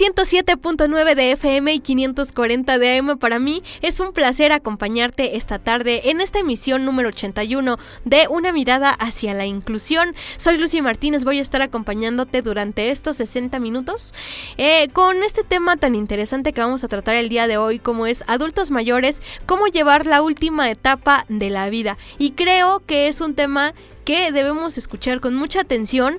[0.00, 6.08] 107.9 de FM y 540 de AM para mí es un placer acompañarte esta tarde
[6.08, 7.76] en esta emisión número 81
[8.06, 10.14] de Una mirada hacia la inclusión.
[10.38, 14.14] Soy Lucy Martínez, voy a estar acompañándote durante estos 60 minutos
[14.56, 18.06] eh, con este tema tan interesante que vamos a tratar el día de hoy como
[18.06, 21.98] es adultos mayores, cómo llevar la última etapa de la vida.
[22.16, 26.18] Y creo que es un tema que debemos escuchar con mucha atención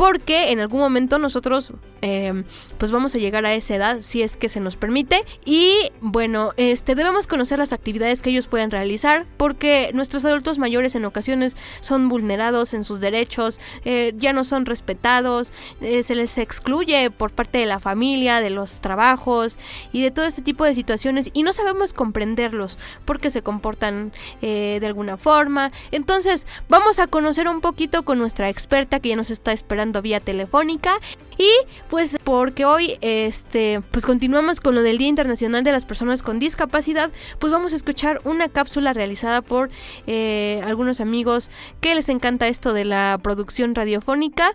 [0.00, 2.44] porque en algún momento nosotros eh,
[2.78, 5.22] pues vamos a llegar a esa edad si es que se nos permite.
[5.44, 10.94] Y bueno este debemos conocer las actividades que ellos pueden realizar porque nuestros adultos mayores
[10.94, 16.38] en ocasiones son vulnerados en sus derechos eh, ya no son respetados eh, se les
[16.38, 19.58] excluye por parte de la familia de los trabajos
[19.92, 24.80] y de todo este tipo de situaciones y no sabemos comprenderlos porque se comportan de
[24.82, 25.72] alguna forma.
[25.90, 30.20] Entonces vamos a conocer un poquito con nuestra experta que ya nos está esperando vía
[30.20, 30.92] telefónica
[31.36, 31.50] y
[31.88, 36.38] pues porque hoy este pues continuamos con lo del Día Internacional de las Personas con
[36.38, 39.70] Discapacidad, pues vamos a escuchar una cápsula realizada por
[40.06, 44.54] eh, algunos amigos que les encanta esto de la producción radiofónica.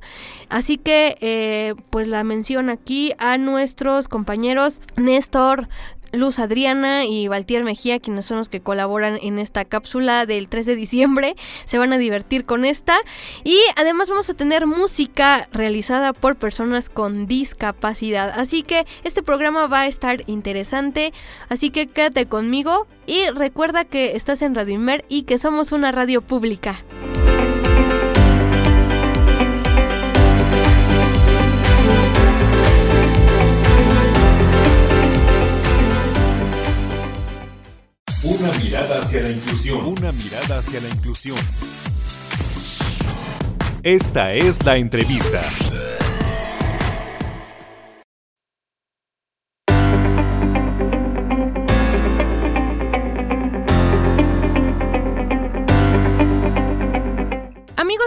[0.50, 5.68] Así que eh, pues la mención aquí a nuestros compañeros Néstor
[6.16, 10.66] Luz Adriana y Valtier Mejía, quienes son los que colaboran en esta cápsula del 3
[10.66, 11.36] de diciembre.
[11.66, 12.98] Se van a divertir con esta.
[13.44, 18.32] Y además vamos a tener música realizada por personas con discapacidad.
[18.40, 21.14] Así que este programa va a estar interesante.
[21.50, 25.92] Así que quédate conmigo y recuerda que estás en Radio Inmer y que somos una
[25.92, 26.84] radio pública.
[38.28, 39.86] Una mirada hacia la inclusión.
[39.86, 41.38] Una mirada hacia la inclusión.
[43.84, 45.44] Esta es la entrevista.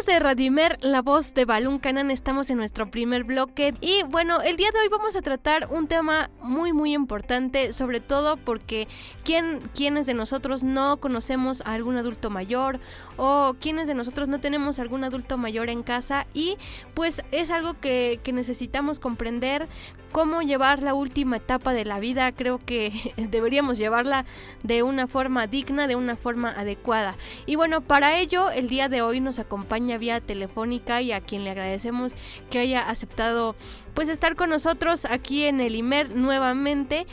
[0.07, 3.75] De Radimer, la voz de Balún Canan, estamos en nuestro primer bloque.
[3.81, 7.99] Y bueno, el día de hoy vamos a tratar un tema muy muy importante, sobre
[7.99, 8.87] todo porque
[9.25, 12.79] ¿quién, quienes de nosotros no conocemos a algún adulto mayor
[13.17, 16.57] o quienes de nosotros no tenemos algún adulto mayor en casa y
[16.95, 19.69] pues es algo que, que necesitamos comprender
[20.13, 24.25] cómo llevar la última etapa de la vida, creo que deberíamos llevarla
[24.63, 27.17] de una forma digna, de una forma adecuada.
[27.47, 31.45] Y bueno, para ello el día de hoy nos acompaña vía telefónica y a quien
[31.45, 32.15] le agradecemos
[32.51, 33.57] que haya aceptado
[33.95, 37.07] pues estar con nosotros aquí en el IMER nuevamente.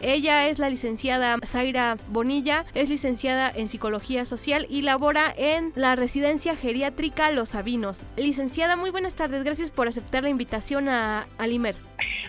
[0.00, 5.96] Ella es la licenciada Zaira Bonilla, es licenciada en Psicología Social y labora en la
[5.96, 8.04] residencia geriátrica Los Sabinos.
[8.16, 11.76] Licenciada, muy buenas tardes, gracias por aceptar la invitación a, al IMER.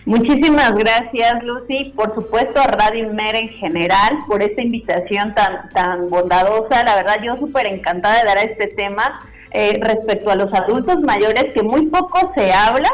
[0.06, 1.92] Muchísimas gracias, Lucy.
[1.94, 6.82] Por supuesto, a Radio Mer en general por esta invitación tan, tan bondadosa.
[6.84, 9.20] La verdad, yo súper encantada de dar a este tema
[9.50, 12.88] eh, respecto a los adultos mayores, que muy poco se habla,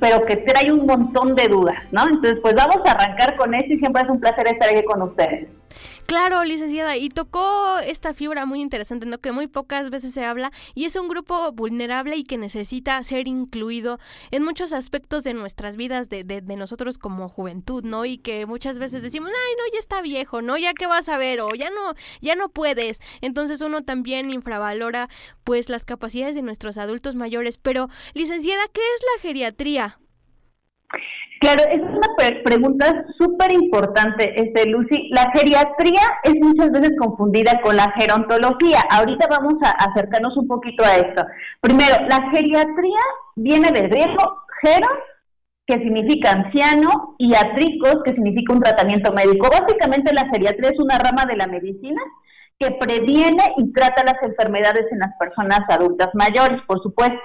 [0.00, 2.02] pero que trae un montón de dudas, ¿no?
[2.06, 5.02] Entonces, pues vamos a arrancar con eso y siempre es un placer estar aquí con
[5.02, 5.48] ustedes.
[6.10, 9.18] Claro, licenciada, y tocó esta fibra muy interesante, ¿no?
[9.18, 13.28] Que muy pocas veces se habla y es un grupo vulnerable y que necesita ser
[13.28, 14.00] incluido
[14.32, 18.06] en muchos aspectos de nuestras vidas, de, de, de nosotros como juventud, ¿no?
[18.06, 20.58] Y que muchas veces decimos, ay, no, ya está viejo, ¿no?
[20.58, 22.98] Ya qué vas a ver, o ya no, ya no puedes.
[23.20, 25.08] Entonces uno también infravalora,
[25.44, 27.56] pues, las capacidades de nuestros adultos mayores.
[27.56, 29.99] Pero, licenciada, ¿qué es la geriatría?
[31.40, 35.08] Claro, es una pregunta súper importante, este, Lucy.
[35.10, 38.80] La geriatría es muchas veces confundida con la gerontología.
[38.90, 41.24] Ahorita vamos a acercarnos un poquito a esto.
[41.60, 43.00] Primero, la geriatría
[43.36, 44.98] viene del griego geros,
[45.66, 49.48] que significa anciano, y atricos, que significa un tratamiento médico.
[49.48, 52.02] Básicamente la geriatría es una rama de la medicina
[52.58, 57.18] que previene y trata las enfermedades en las personas adultas mayores, por supuesto.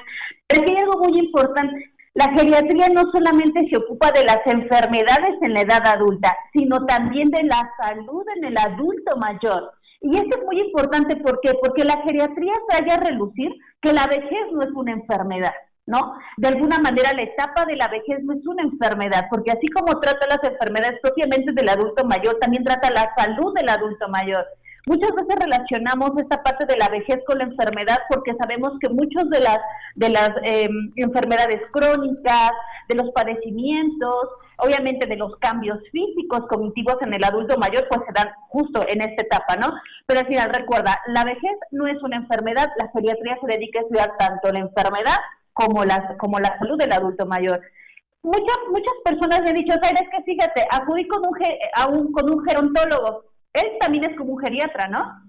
[0.48, 1.95] Pero hay algo muy importante.
[2.16, 7.30] La geriatría no solamente se ocupa de las enfermedades en la edad adulta, sino también
[7.30, 9.72] de la salud en el adulto mayor.
[10.00, 13.52] Y esto es muy importante ¿por porque la geriatría haya a relucir
[13.82, 15.54] que la vejez no es una enfermedad.
[15.88, 16.16] ¿no?
[16.38, 20.00] De alguna manera la etapa de la vejez no es una enfermedad, porque así como
[20.00, 24.46] trata las enfermedades propiamente del adulto mayor, también trata la salud del adulto mayor.
[24.88, 29.28] Muchas veces relacionamos esta parte de la vejez con la enfermedad porque sabemos que muchas
[29.30, 29.58] de las,
[29.96, 32.52] de las em, enfermedades crónicas,
[32.88, 38.14] de los padecimientos, obviamente de los cambios físicos, cognitivos en el adulto mayor, pues se
[38.14, 39.74] dan justo en esta etapa, ¿no?
[40.06, 43.84] Pero al final recuerda, la vejez no es una enfermedad, la geriatría se dedica a
[43.84, 45.18] estudiar tanto la enfermedad
[45.54, 47.60] como la, como la salud del adulto mayor.
[48.22, 51.36] Muchas, muchas personas me han dicho, sabes que fíjate, acudí con un,
[51.76, 53.24] a un, con un gerontólogo,
[53.56, 55.22] él también es como un geriatra, ¿no?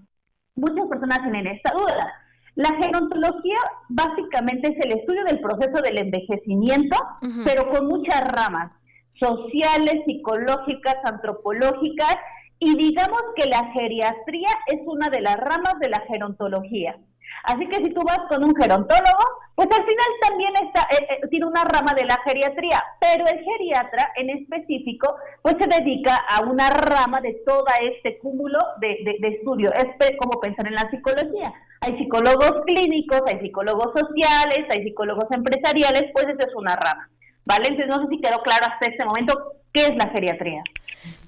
[0.55, 2.13] Muchas personas tienen esta duda.
[2.55, 3.57] La gerontología
[3.89, 6.97] básicamente es el estudio del proceso del envejecimiento,
[7.45, 8.71] pero con muchas ramas,
[9.19, 12.15] sociales, psicológicas, antropológicas,
[12.59, 16.97] y digamos que la geriatría es una de las ramas de la gerontología.
[17.43, 19.25] Así que si tú vas con un gerontólogo,
[19.55, 23.43] pues al final también está, eh, eh, tiene una rama de la geriatría, pero el
[23.43, 29.27] geriatra en específico, pues se dedica a una rama de todo este cúmulo de, de,
[29.29, 29.71] estudio.
[29.73, 31.53] Es como pensar en la psicología.
[31.81, 37.09] Hay psicólogos clínicos, hay psicólogos sociales, hay psicólogos empresariales, pues esa es una rama.
[37.45, 37.67] ¿Vale?
[37.69, 40.63] Entonces no sé si quedó claro hasta este momento qué es la geriatría.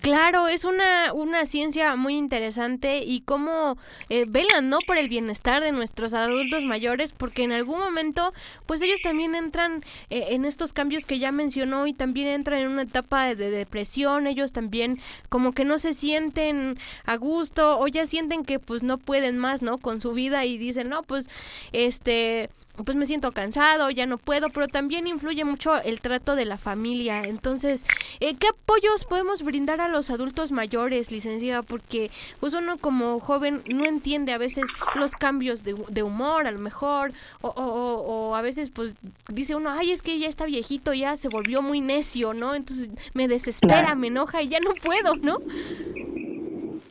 [0.01, 3.77] Claro, es una, una ciencia muy interesante y cómo
[4.07, 4.79] eh, velan, ¿no?
[4.87, 8.33] Por el bienestar de nuestros adultos mayores, porque en algún momento,
[8.65, 12.69] pues ellos también entran eh, en estos cambios que ya mencionó y también entran en
[12.69, 17.87] una etapa de, de, depresión, ellos también como que no se sienten a gusto o
[17.89, 19.79] ya sienten que pues no pueden más, ¿no?
[19.79, 21.29] Con su vida y dicen, no, pues
[21.73, 22.49] este
[22.85, 26.57] pues me siento cansado, ya no puedo, pero también influye mucho el trato de la
[26.57, 27.23] familia.
[27.23, 27.85] Entonces,
[28.19, 31.61] eh, ¿qué apoyos podemos brindar a los adultos mayores, licenciada?
[31.61, 36.51] Porque pues uno como joven no entiende a veces los cambios de, de humor, a
[36.51, 37.11] lo mejor,
[37.41, 38.93] o, o, a veces pues
[39.27, 42.55] dice uno, ay, es que ya está viejito, ya se volvió muy necio, ¿no?
[42.55, 45.39] Entonces me desespera, me enoja y ya no puedo, ¿no?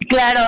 [0.08, 0.40] Claro,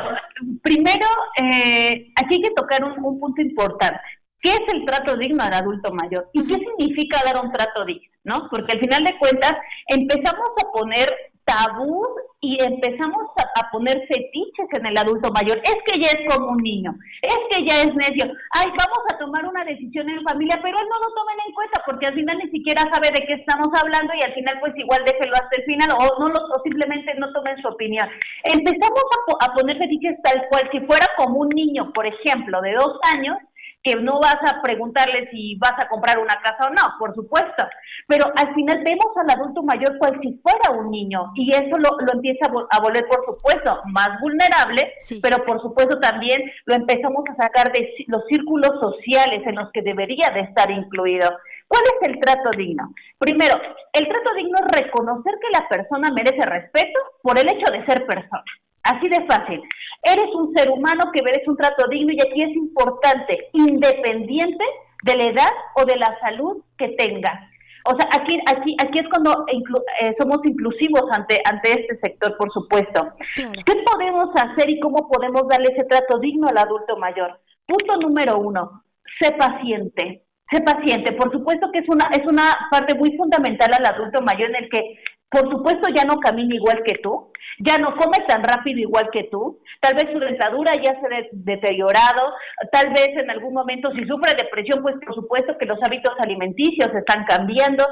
[0.62, 1.06] primero,
[1.42, 4.00] eh, aquí hay que tocar un punto importante.
[4.40, 6.28] ¿Qué es el trato digno al adulto mayor?
[6.32, 8.10] ¿Y qué significa dar un trato digno?
[8.24, 8.48] ¿no?
[8.50, 9.52] Porque al final de cuentas
[9.88, 11.08] empezamos a poner
[11.44, 12.06] tabú
[12.40, 15.58] y empezamos a, poner fetiches en el adulto mayor.
[15.62, 18.32] Es que ya es como un niño, es que ya es necio.
[18.50, 21.82] Ay, vamos a tomar una decisión en familia, pero él no lo tomen en cuenta
[21.84, 25.04] porque al final ni siquiera sabe de qué estamos hablando y al final pues igual
[25.04, 28.08] déjelo hasta el final o no lo, o simplemente no tomen su opinión.
[28.44, 32.74] Empezamos a, a poner fetiches tal cual si fuera como un niño, por ejemplo, de
[32.74, 33.36] dos años
[33.82, 37.64] que no vas a preguntarle si vas a comprar una casa o no, por supuesto,
[38.06, 41.96] pero al final vemos al adulto mayor cual si fuera un niño y eso lo,
[42.12, 47.72] empieza a, volver, por supuesto, más vulnerable, pero por supuesto también lo empezamos a sacar
[47.72, 51.30] de los círculos sociales en los que debería de estar incluido.
[51.68, 52.92] ¿Cuál es el trato digno?
[53.18, 53.54] Primero,
[53.92, 58.04] el trato digno es reconocer que la persona merece respeto por el hecho de ser
[58.06, 58.44] persona.
[58.82, 59.60] Así de fácil.
[60.02, 64.64] Eres un ser humano que merece un trato digno y aquí es importante, independiente
[65.04, 67.48] de la edad o de la salud que tenga.
[67.84, 72.52] O sea, aquí, aquí, aquí es cuando eh, somos inclusivos ante, ante este sector, por
[72.52, 73.08] supuesto.
[73.34, 77.40] ¿Qué podemos hacer y cómo podemos darle ese trato digno al adulto mayor?
[77.66, 78.82] Punto número uno,
[79.20, 80.24] sé paciente.
[80.50, 81.12] Sé paciente.
[81.12, 84.68] Por supuesto que es una, es una parte muy fundamental al adulto mayor en el
[84.68, 84.98] que
[85.30, 89.24] por supuesto ya no camina igual que tú, ya no come tan rápido igual que
[89.30, 92.34] tú, tal vez su dentadura ya se ha deteriorado,
[92.72, 96.92] tal vez en algún momento si sufre depresión, pues por supuesto que los hábitos alimenticios
[96.94, 97.86] están cambiando.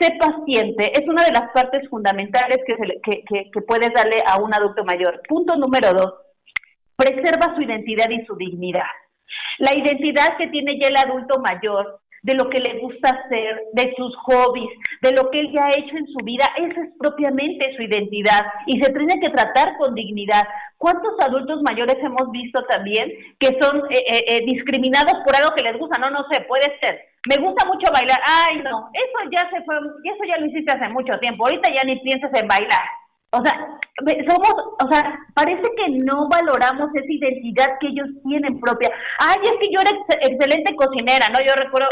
[0.00, 4.52] Sé paciente, es una de las partes fundamentales que, que, que puedes darle a un
[4.52, 5.20] adulto mayor.
[5.28, 6.14] Punto número dos,
[6.96, 8.90] preserva su identidad y su dignidad.
[9.58, 13.94] La identidad que tiene ya el adulto mayor de lo que le gusta hacer, de
[13.96, 14.70] sus hobbies,
[15.02, 16.46] de lo que él ya ha hecho en su vida.
[16.56, 20.42] Esa es propiamente su identidad y se tiene que tratar con dignidad.
[20.78, 25.64] ¿Cuántos adultos mayores hemos visto también que son eh, eh, eh, discriminados por algo que
[25.64, 26.00] les gusta?
[26.00, 26.98] No, no sé, puede ser.
[27.28, 28.20] Me gusta mucho bailar.
[28.24, 31.44] Ay, no, eso ya se fue, eso ya lo hiciste hace mucho tiempo.
[31.44, 32.88] Ahorita ya ni piensas en bailar.
[33.34, 33.52] O sea,
[34.26, 38.90] somos, o sea, parece que no valoramos esa identidad que ellos tienen propia.
[39.18, 39.90] Ay, es que yo era
[40.22, 41.38] excelente cocinera, ¿no?
[41.40, 41.88] Yo recuerdo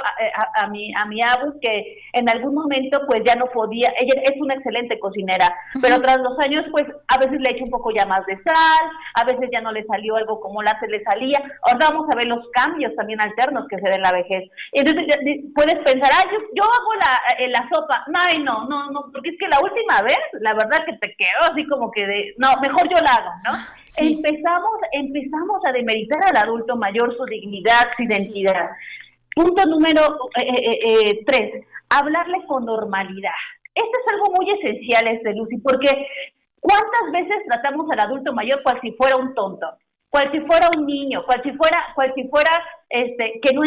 [0.57, 4.41] a, mi a mi abu que en algún momento pues ya no podía, ella es
[4.41, 5.49] una excelente cocinera,
[5.81, 8.85] pero tras los años pues a veces le echo un poco ya más de sal,
[9.15, 11.39] a veces ya no le salió algo como la se le salía.
[11.63, 14.51] Ahora vamos a ver los cambios también alternos que se den en la vejez.
[14.73, 15.07] Entonces
[15.55, 18.05] puedes pensar, ay, yo, hago la, eh, la sopa.
[18.15, 21.32] Ay, no, no, no, porque es que la última vez, la verdad que te quedó
[21.41, 23.53] así como que de, no, mejor yo la hago, ¿no?
[23.99, 28.71] Empezamos, empezamos a demeritar al adulto mayor su dignidad, su identidad.
[29.35, 30.03] Punto número
[30.41, 33.31] eh, eh, tres, hablarle con normalidad.
[33.75, 36.07] Esto es algo muy esencial, este Lucy, porque
[36.61, 39.67] ¿cuántas veces tratamos al adulto mayor cual si fuera un tonto?
[40.13, 42.51] Cual si fuera un niño, cual si fuera, cual si fuera,
[42.91, 43.63] este, que no,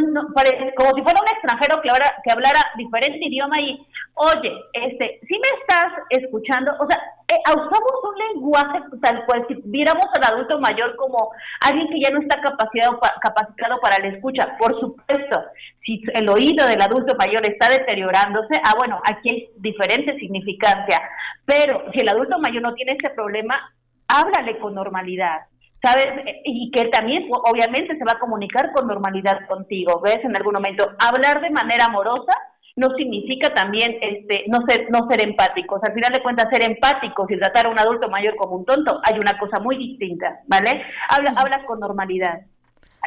[0.77, 3.83] como si fuera un extranjero que hablara, que hablara diferente idioma y,
[4.13, 9.55] oye, este, si me estás escuchando, o sea, eh, usamos un lenguaje tal cual si
[9.65, 14.55] viéramos al adulto mayor como alguien que ya no está capacitado, capacitado para la escucha.
[14.59, 15.45] Por supuesto,
[15.83, 21.01] si el oído del adulto mayor está deteriorándose, ah, bueno, aquí hay diferente significancia,
[21.43, 23.73] pero si el adulto mayor no tiene ese problema,
[24.07, 25.47] háblale con normalidad
[25.85, 26.07] ¿sabes?
[26.43, 30.17] Y que también obviamente se va a comunicar con normalidad contigo, ¿ves?
[30.23, 32.33] En algún momento, hablar de manera amorosa
[32.75, 35.79] no significa también este no ser no ser empáticos.
[35.83, 38.99] Al final de cuentas, ser empáticos y tratar a un adulto mayor como un tonto,
[39.03, 40.81] hay una cosa muy distinta, ¿vale?
[41.09, 42.41] Habla, habla con normalidad.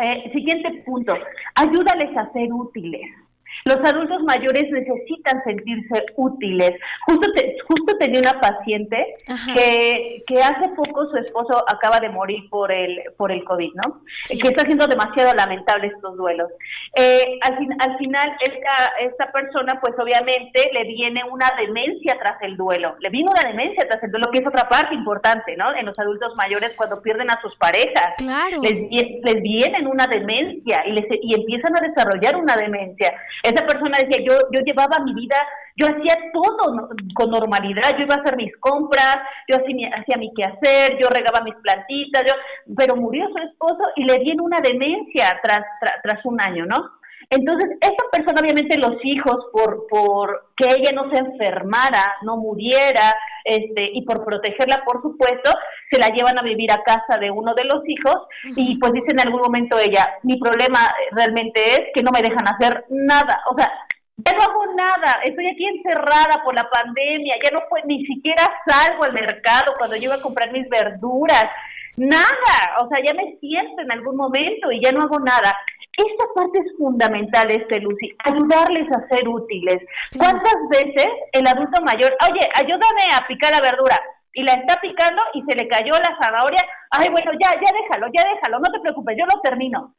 [0.01, 1.13] Eh, siguiente punto,
[1.57, 3.11] ayúdales a ser útiles.
[3.65, 6.73] Los adultos mayores necesitan sentirse útiles.
[7.07, 7.27] Justo,
[7.67, 9.17] justo tenía una paciente
[9.55, 14.03] que, que hace poco su esposo acaba de morir por el, por el COVID, ¿no?
[14.29, 16.51] Que está haciendo demasiado lamentable estos duelos.
[16.95, 22.57] Eh, al, al final, esta, esta persona, pues obviamente le viene una demencia tras el
[22.57, 22.97] duelo.
[23.01, 25.75] Le viene una demencia tras el duelo, que es otra parte importante, ¿no?
[25.75, 28.15] En los adultos mayores cuando pierden a sus parejas.
[28.17, 28.61] Claro.
[28.63, 28.75] Les,
[29.23, 33.15] les vienen una demencia y, les, y empiezan a desarrollar una demencia.
[33.49, 35.37] Esa persona decía, yo, yo llevaba mi vida,
[35.77, 39.17] yo hacía todo con normalidad, yo iba a hacer mis compras,
[39.49, 42.35] yo hacía mi, quehacer, yo regaba mis plantitas, yo,
[42.77, 45.61] pero murió su esposo y le viene una demencia tras,
[46.03, 46.98] tras, un año, ¿no?
[47.31, 53.15] Entonces, esa persona, obviamente, los hijos, por, por que ella no se enfermara, no muriera,
[53.45, 55.53] este, y por protegerla, por supuesto,
[55.91, 58.17] se la llevan a vivir a casa de uno de los hijos,
[58.57, 60.81] y pues dice en algún momento ella, mi problema
[61.13, 63.43] realmente es que no me dejan hacer nada.
[63.51, 63.71] O sea,
[64.17, 68.43] ya no hago nada, estoy aquí encerrada por la pandemia, ya no puedo, ni siquiera
[68.67, 71.45] salgo al mercado cuando yo iba a comprar mis verduras,
[71.97, 75.55] nada, o sea, ya me siento en algún momento y ya no hago nada.
[75.99, 79.79] Esta parte es fundamental, este Lucy, ayudarles a ser útiles.
[80.17, 83.99] ¿Cuántas veces el adulto mayor, oye, ayúdame a picar la verdura?
[84.33, 86.63] Y la está picando y se le cayó la zanahoria.
[86.93, 89.93] Ay, bueno, ya, ya déjalo, ya déjalo, no te preocupes, yo lo termino.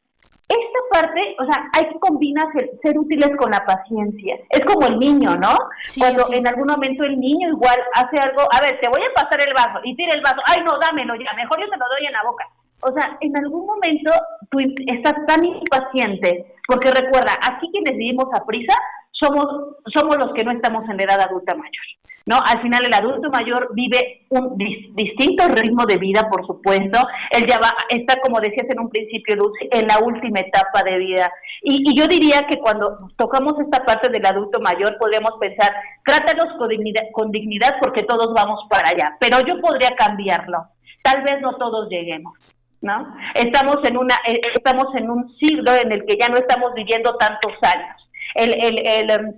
[0.47, 2.47] Esta parte, o sea, hay que combinar
[2.81, 4.39] ser, útiles con la paciencia.
[4.49, 5.53] Es como el niño, ¿no?
[5.99, 9.45] Cuando en algún momento el niño igual hace algo, a ver, te voy a pasar
[9.45, 12.07] el vaso y tira el vaso, ay, no, dámelo ya, mejor yo te lo doy
[12.07, 12.47] en la boca
[12.81, 14.11] o sea, en algún momento
[14.49, 18.73] tú estás tan impaciente, porque recuerda, aquí quienes vivimos a prisa
[19.11, 19.45] somos,
[19.93, 21.85] somos los que no estamos en la edad adulta mayor.
[22.25, 22.37] ¿no?
[22.45, 24.55] Al final el adulto mayor vive un
[24.95, 26.99] distinto ritmo de vida, por supuesto.
[27.31, 30.97] Él ya va, está, como decías en un principio, Luz, en la última etapa de
[30.99, 31.31] vida.
[31.63, 35.73] Y, y, yo diría que cuando tocamos esta parte del adulto mayor, podemos pensar,
[36.05, 39.17] trátalos con dignidad, con dignidad porque todos vamos para allá.
[39.19, 40.67] Pero yo podría cambiarlo.
[41.03, 42.37] Tal vez no todos lleguemos.
[42.81, 43.15] ¿No?
[43.35, 47.15] Estamos en una eh, estamos en un siglo en el que ya no estamos viviendo
[47.17, 48.09] tantos años.
[48.35, 49.33] El, el, el, em,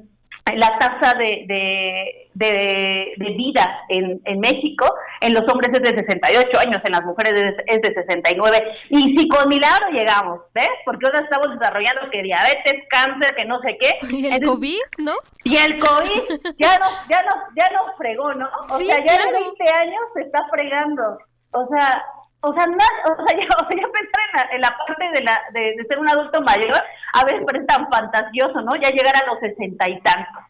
[0.56, 6.60] la tasa de, de, de, vida en, en, México en los hombres es de 68
[6.60, 7.34] años, en las mujeres
[7.68, 8.58] es, de 69.
[8.90, 10.70] Y si con milagro llegamos, ¿ves?
[10.84, 13.92] Porque ahora estamos desarrollando que diabetes, cáncer, que no sé qué.
[14.12, 15.14] Y el COVID, ¿no?
[15.44, 16.24] Y el COVID
[16.58, 18.50] ya nos, ya nos, ya nos fregó, ¿no?
[18.70, 21.18] O sea, ya en 20 años se está fregando.
[21.52, 22.04] O sea,
[22.42, 25.42] o sea, no, o sea, yo, o sea, yo pensar en la, parte de, la,
[25.54, 26.82] de, ser un adulto mayor,
[27.14, 28.76] a veces parece tan fantasioso, ¿no?
[28.82, 30.44] Ya llegar a los sesenta y tantos.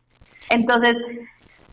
[0.50, 0.96] Entonces,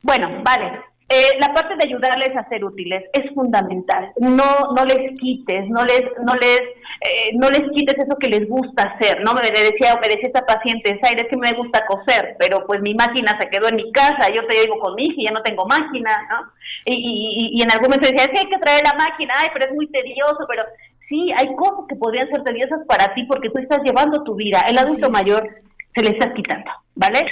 [0.02, 4.12] bueno, vale, eh, la parte de ayudarles a ser útiles es fundamental.
[4.18, 8.46] No, no les quites, no les, no les, eh, no les quites eso que les
[8.46, 9.22] gusta hacer.
[9.24, 12.92] No me decía, me decía esta paciente, es que me gusta coser, pero pues mi
[12.92, 15.42] máquina se quedó en mi casa, yo te digo con mi hija y ya no
[15.42, 16.52] tengo máquina, ¿no?
[16.84, 19.48] Y, y, y en algún momento decía, es que hay que traer la máquina, ay,
[19.54, 20.64] pero es muy tedioso, pero
[21.08, 24.60] sí, hay cosas que podrían ser tediosas para ti porque tú estás llevando tu vida.
[24.68, 25.48] El adulto mayor
[25.94, 27.24] se le está quitando, ¿vale?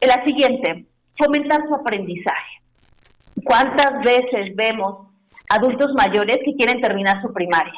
[0.00, 2.59] La siguiente, fomentar su aprendizaje
[3.44, 5.08] ¿Cuántas veces vemos
[5.48, 7.74] adultos mayores que quieren terminar su primaria?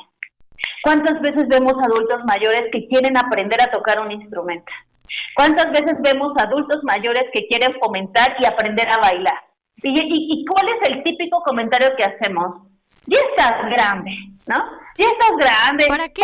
[0.82, 4.70] ¿Cuántas veces vemos adultos mayores que quieren aprender a tocar un instrumento?
[5.36, 9.38] ¿Cuántas veces vemos adultos mayores que quieren fomentar y aprender a bailar?
[9.82, 12.68] ¿Y, cuál es el típico comentario que hacemos?
[13.06, 14.10] Ya estás grande,
[14.46, 14.56] ¿no?
[14.96, 15.86] Ya estás grande.
[15.88, 16.22] ¿Para qué?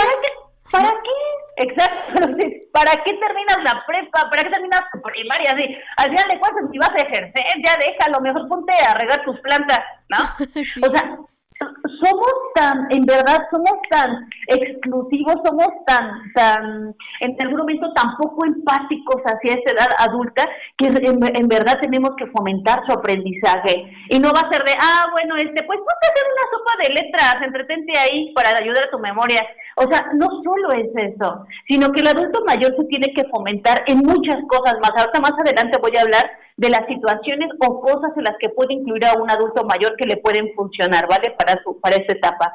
[0.71, 1.11] ¿Para qué?
[1.59, 2.29] Exacto.
[2.73, 4.31] ¿Para qué terminas la prepa?
[4.31, 5.53] ¿Para qué terminas tu primaria?
[5.53, 5.65] Así,
[5.97, 9.39] al final de cuentas, si vas a ejercer, ya déjalo, mejor ponte a regar tus
[9.41, 10.19] plantas, ¿no?
[10.87, 11.19] O sea,
[11.59, 18.47] somos tan, en verdad, somos tan exclusivos, somos tan, tan, en algún momento tan poco
[18.47, 23.91] empáticos hacia esa edad adulta que en, verdad tenemos que fomentar su aprendizaje.
[24.09, 26.73] Y no va a ser de, ah, bueno, este, pues ponte a hacer una sopa
[26.83, 29.41] de letras, entretente ahí para ayudar a tu memoria.
[29.77, 33.83] O sea, no solo es eso, sino que el adulto mayor se tiene que fomentar
[33.87, 34.91] en muchas cosas más.
[34.97, 38.75] Ahorita más adelante voy a hablar de las situaciones o cosas en las que puede
[38.75, 41.31] incluir a un adulto mayor que le pueden funcionar, ¿vale?
[41.39, 42.53] Para, su, para esa etapa.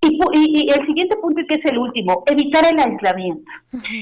[0.00, 3.50] Y, y, el siguiente punto, que es el último, evitar el aislamiento.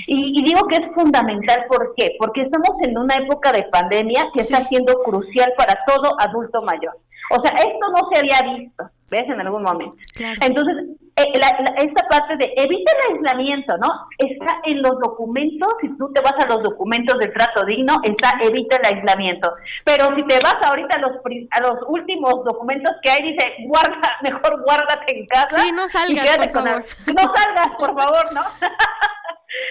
[0.06, 2.16] Y, digo que es fundamental, ¿por qué?
[2.18, 6.98] Porque estamos en una época de pandemia que está siendo crucial para todo adulto mayor.
[7.30, 9.24] O sea, esto no se había visto, ¿ves?
[9.28, 9.96] En algún momento.
[10.40, 10.76] Entonces,
[11.16, 11.40] eh,
[11.78, 13.88] esta parte de evita el aislamiento, ¿no?
[14.16, 18.38] Está en los documentos, si tú te vas a los documentos de trato digno, está
[18.42, 19.52] evita el aislamiento.
[19.84, 21.12] Pero si te vas ahorita a los,
[21.50, 25.60] a los últimos documentos que hay, dice, guarda, mejor guárdate en casa.
[25.60, 26.84] Sí, no salgas, por favor.
[27.06, 28.42] No salgas, por favor, ¿no?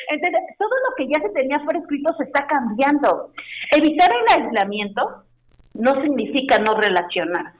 [0.10, 3.31] Entonces, todo lo que ya se tenía por escrito se está cambiando.
[3.72, 5.24] Evitar el aislamiento
[5.74, 7.59] no significa no relacionarse.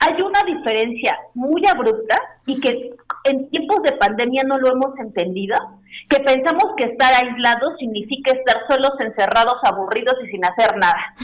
[0.00, 2.90] Hay una diferencia muy abrupta y que
[3.24, 5.56] en tiempos de pandemia no lo hemos entendido,
[6.08, 11.14] que pensamos que estar aislados significa estar solos, encerrados, aburridos y sin hacer nada.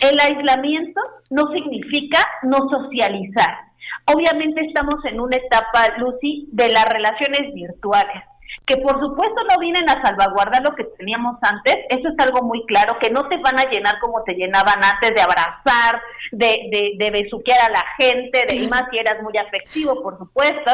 [0.00, 3.70] El aislamiento no significa no socializar.
[4.06, 8.29] Obviamente estamos en una etapa, Lucy, de las relaciones virtuales
[8.66, 12.64] que por supuesto no vienen a salvaguardar lo que teníamos antes, eso es algo muy
[12.66, 16.00] claro, que no te van a llenar como te llenaban antes de abrazar,
[16.32, 20.18] de, de, de besuquear a la gente, de, y más si eras muy afectivo, por
[20.18, 20.72] supuesto,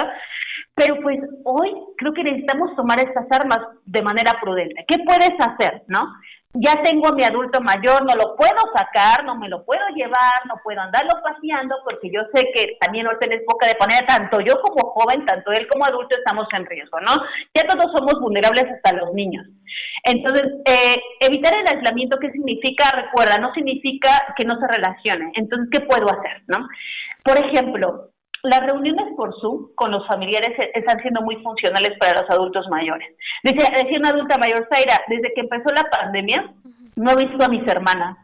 [0.74, 4.84] pero pues hoy creo que necesitamos tomar estas armas de manera prudente.
[4.86, 6.06] ¿Qué puedes hacer, no?
[6.60, 10.46] Ya tengo a mi adulto mayor, no lo puedo sacar, no me lo puedo llevar,
[10.48, 14.40] no puedo andarlo paseando, porque yo sé que también ahorita es época de poner, tanto
[14.40, 17.12] yo como joven, tanto él como adulto estamos en riesgo, ¿no?
[17.54, 19.46] Ya todos somos vulnerables hasta los niños.
[20.04, 22.90] Entonces, eh, evitar el aislamiento, ¿qué significa?
[22.90, 25.32] Recuerda, no significa que no se relacione.
[25.34, 26.68] Entonces, ¿qué puedo hacer, no?
[27.24, 28.10] Por ejemplo,
[28.46, 32.66] las reuniones por Zoom con los familiares e-, están siendo muy funcionales para los adultos
[32.70, 33.08] mayores.
[33.42, 36.52] Decía, decía una adulta mayor, Zaira, desde que empezó la pandemia,
[36.96, 38.16] no he visto a mis hermanas.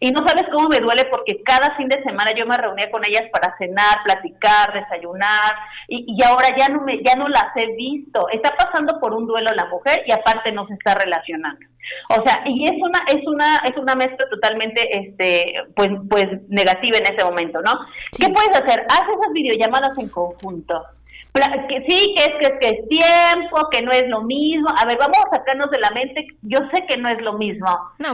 [0.00, 3.02] Y no sabes cómo me duele porque cada fin de semana yo me reunía con
[3.04, 5.54] ellas para cenar, platicar, desayunar
[5.88, 8.28] y, y, ahora ya no me ya no las he visto.
[8.30, 11.66] Está pasando por un duelo la mujer y aparte no se está relacionando.
[12.10, 16.98] O sea, y es una es una es una mezcla totalmente este pues pues negativa
[16.98, 17.72] en ese momento, ¿no?
[18.16, 18.86] ¿Qué puedes hacer?
[18.90, 20.84] Haz esas videollamadas en conjunto.
[21.68, 24.68] Que sí, que es que, es que es tiempo, que no es lo mismo.
[24.76, 26.26] A ver, vamos a sacarnos de la mente.
[26.42, 27.68] Yo sé que no es lo mismo,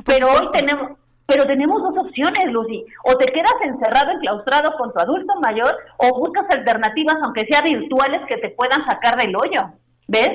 [0.04, 2.84] pero hoy tenemos pero tenemos dos opciones, Lucy.
[3.04, 8.20] O te quedas encerrado, enclaustrado con tu adulto mayor, o buscas alternativas, aunque sea virtuales,
[8.28, 9.72] que te puedan sacar del hoyo.
[10.06, 10.30] ¿Ves?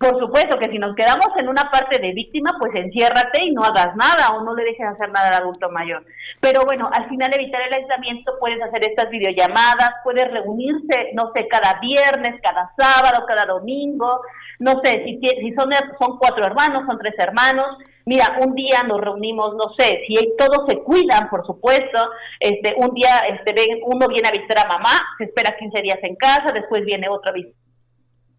[0.00, 3.62] Por supuesto que si nos quedamos en una parte de víctima, pues enciérrate y no
[3.62, 6.06] hagas nada o no le dejes hacer nada al adulto mayor.
[6.40, 11.46] Pero bueno, al final evitar el aislamiento, puedes hacer estas videollamadas, puedes reunirse, no sé,
[11.48, 14.22] cada viernes, cada sábado, cada domingo,
[14.58, 17.66] no sé, si, son cuatro hermanos, son tres hermanos,
[18.06, 22.94] mira, un día nos reunimos, no sé, si todos se cuidan, por supuesto, este, un
[22.94, 26.84] día este, uno viene a visitar a mamá, se espera 15 días en casa, después
[26.84, 27.60] viene otro a visitar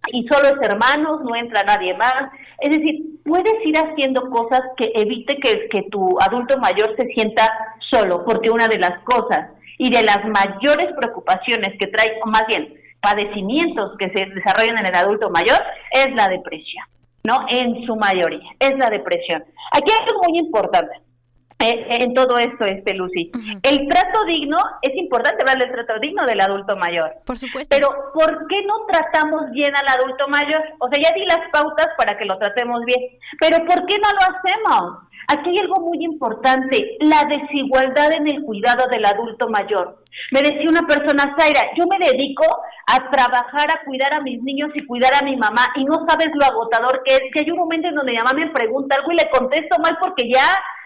[0.07, 2.31] y solo es hermanos, no entra nadie más.
[2.59, 7.47] Es decir, puedes ir haciendo cosas que evite que, que tu adulto mayor se sienta
[7.91, 12.43] solo, porque una de las cosas y de las mayores preocupaciones que trae, o más
[12.47, 15.59] bien padecimientos que se desarrollan en el adulto mayor,
[15.91, 16.85] es la depresión,
[17.23, 17.45] ¿no?
[17.49, 19.43] En su mayoría, es la depresión.
[19.71, 21.01] Aquí hay algo muy importante
[21.61, 23.31] en todo esto, este Lucy.
[23.63, 27.13] El trato digno, es importante hablar del trato digno del adulto mayor.
[27.25, 27.75] Por supuesto.
[27.75, 30.61] Pero, ¿por qué no tratamos bien al adulto mayor?
[30.79, 32.99] O sea, ya di las pautas para que lo tratemos bien,
[33.39, 35.10] pero ¿por qué no lo hacemos?
[35.27, 40.03] Aquí hay algo muy importante, la desigualdad en el cuidado del adulto mayor.
[40.31, 42.45] Me decía una persona, Zaira, yo me dedico
[42.87, 46.27] a trabajar, a cuidar a mis niños y cuidar a mi mamá, y no sabes
[46.33, 49.11] lo agotador que es, que hay un momento en donde mi mamá me pregunta algo
[49.11, 50.45] y le contesto mal porque ya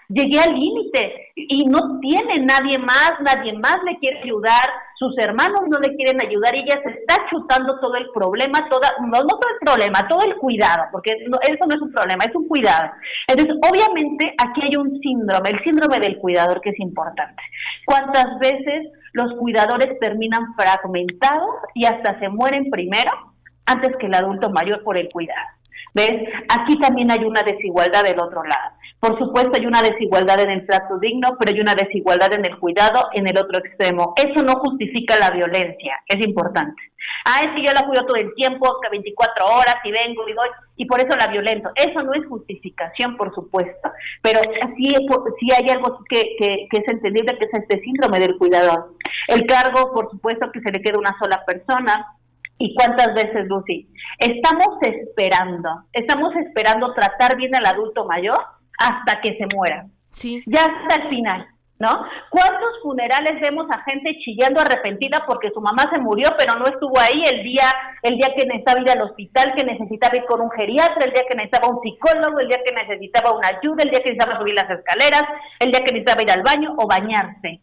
[0.10, 4.64] llegué al límite y no tiene nadie más, nadie más le quiere ayudar,
[4.98, 8.90] sus hermanos no le quieren ayudar y ella se está chutando todo el problema, toda,
[9.02, 12.36] no, no todo el problema, todo el cuidado, porque eso no es un problema, es
[12.36, 12.92] un cuidado.
[13.28, 17.42] Entonces, obviamente aquí hay un síndrome, el síndrome del cuidador que es importante.
[17.86, 23.12] ¿Cuántas veces los cuidadores terminan fragmentados y hasta se mueren primero
[23.66, 25.48] antes que el adulto mayor por el cuidado?
[25.94, 26.28] ¿Ves?
[26.50, 28.76] Aquí también hay una desigualdad del otro lado.
[29.00, 32.58] Por supuesto, hay una desigualdad en el trato digno, pero hay una desigualdad en el
[32.58, 34.14] cuidado en el otro extremo.
[34.18, 36.82] Eso no justifica la violencia, es importante.
[37.26, 40.34] Ah, es que yo la cuido todo el tiempo, que 24 horas y vengo y
[40.34, 41.70] doy, y por eso la violento.
[41.76, 44.40] Eso no es justificación, por supuesto, pero
[44.76, 44.96] sí,
[45.40, 48.94] sí hay algo que, que, que es entendible, que es este síndrome del cuidador.
[49.28, 52.08] El cargo, por supuesto, que se le queda una sola persona,
[52.58, 53.90] ¿Y cuántas veces, Lucy?
[54.18, 58.40] Estamos esperando, estamos esperando tratar bien al adulto mayor
[58.78, 59.86] hasta que se muera.
[60.12, 60.44] Sí.
[60.46, 61.48] Ya hasta el final,
[61.80, 62.06] ¿no?
[62.30, 66.98] ¿Cuántos funerales vemos a gente chillando arrepentida porque su mamá se murió, pero no estuvo
[67.00, 67.68] ahí el día,
[68.02, 71.24] el día que necesitaba ir al hospital, que necesitaba ir con un geriatra, el día
[71.30, 74.56] que necesitaba un psicólogo, el día que necesitaba una ayuda, el día que necesitaba subir
[74.56, 75.24] las escaleras,
[75.60, 77.62] el día que necesitaba ir al baño o bañarse?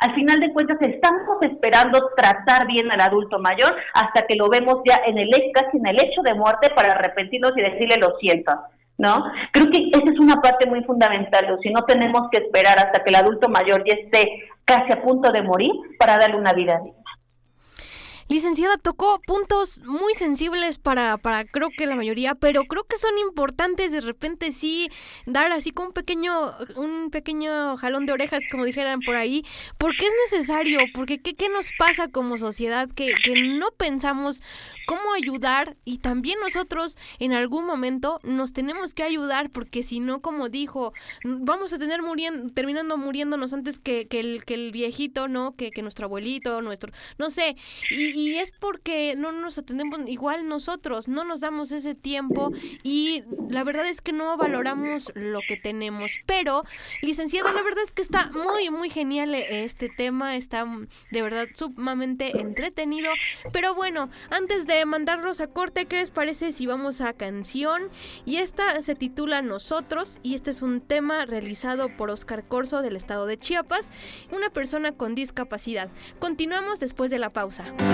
[0.00, 4.80] Al final de cuentas estamos esperando tratar bien al adulto mayor hasta que lo vemos
[4.84, 8.52] ya en el casi en el hecho de muerte para arrepentirnos y decirle lo siento.
[8.96, 9.24] ¿No?
[9.50, 13.10] Creo que esa es una parte muy fundamental, si no tenemos que esperar hasta que
[13.10, 14.24] el adulto mayor ya esté
[14.64, 16.80] casi a punto de morir para darle una vida.
[18.28, 23.10] Licenciada, tocó puntos muy sensibles para, para creo que la mayoría, pero creo que son
[23.18, 24.88] importantes de repente sí
[25.26, 29.44] dar así como un pequeño, un pequeño jalón de orejas, como dijeran por ahí,
[29.76, 34.42] porque es necesario, porque ¿qué, qué nos pasa como sociedad que, que no pensamos
[34.86, 40.20] cómo ayudar y también nosotros en algún momento nos tenemos que ayudar porque si no,
[40.20, 40.92] como dijo,
[41.24, 45.54] vamos a tener muriendo, terminando muriéndonos antes que, que, el, que el viejito, ¿no?
[45.56, 47.56] Que, que nuestro abuelito, nuestro, no sé,
[47.90, 53.24] y, y es porque no nos atendemos igual nosotros, no nos damos ese tiempo y
[53.50, 56.12] la verdad es que no valoramos lo que tenemos.
[56.26, 56.64] Pero,
[57.02, 60.66] licenciado, la verdad es que está muy, muy genial este tema, está
[61.10, 63.10] de verdad sumamente entretenido.
[63.52, 67.90] Pero bueno, antes de mandarlos a corte, ¿qué les parece si vamos a canción?
[68.24, 72.96] Y esta se titula Nosotros y este es un tema realizado por Oscar Corso del
[72.96, 73.88] estado de Chiapas,
[74.30, 75.90] una persona con discapacidad.
[76.18, 77.64] Continuamos después de la pausa.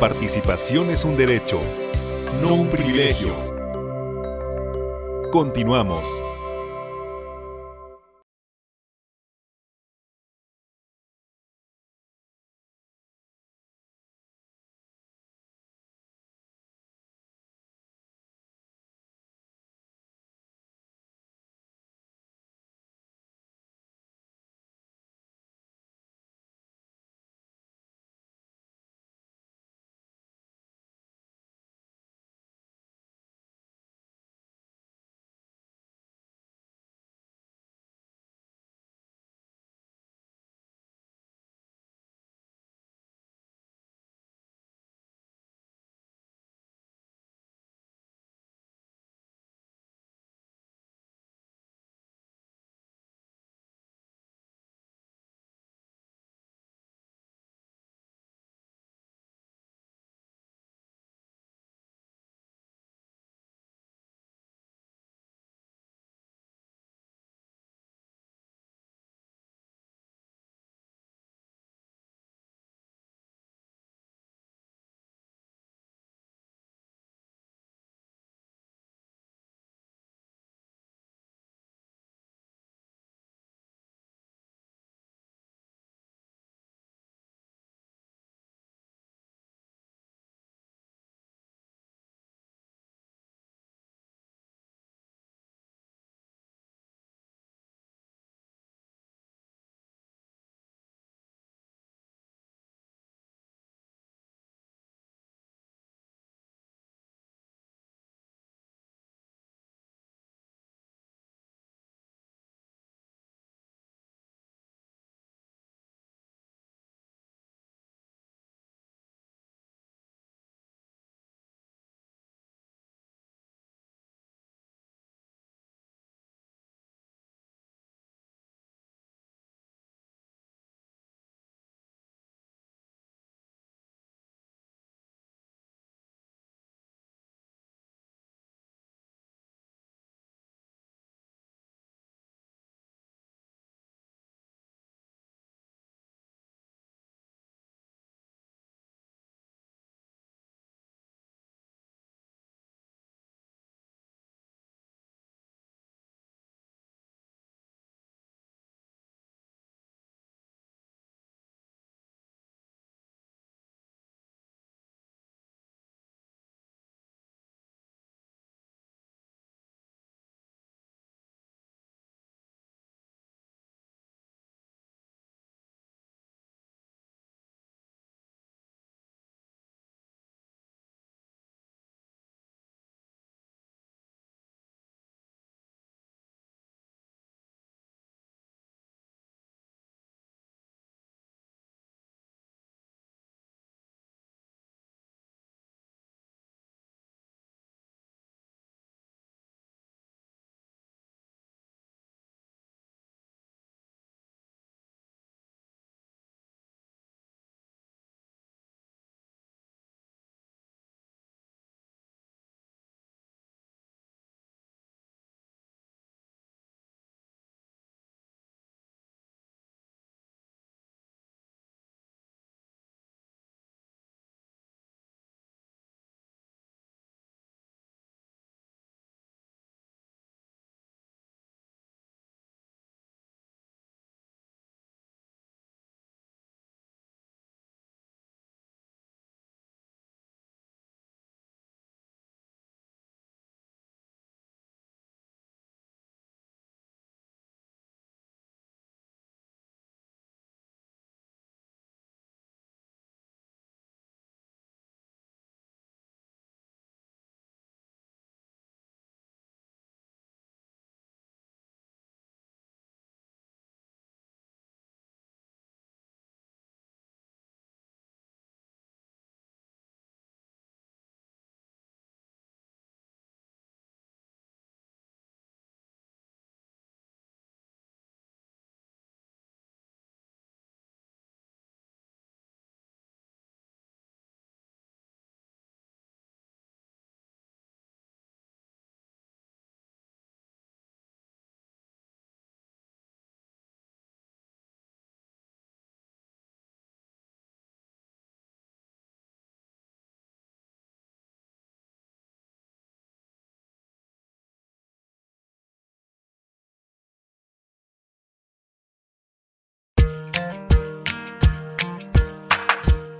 [0.00, 1.60] Participación es un derecho,
[2.42, 3.32] no un privilegio.
[5.30, 6.08] Continuamos.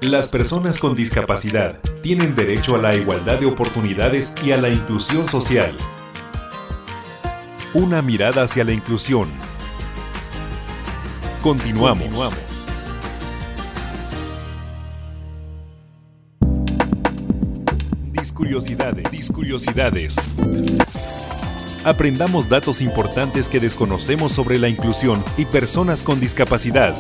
[0.05, 5.27] Las personas con discapacidad tienen derecho a la igualdad de oportunidades y a la inclusión
[5.29, 5.75] social.
[7.73, 9.31] Una mirada hacia la inclusión.
[11.43, 12.35] Continuamos.
[18.13, 19.11] Discuriosidades.
[19.11, 20.17] Discuriosidades.
[21.87, 26.95] Aprendamos datos importantes que desconocemos sobre la inclusión y personas con discapacidad.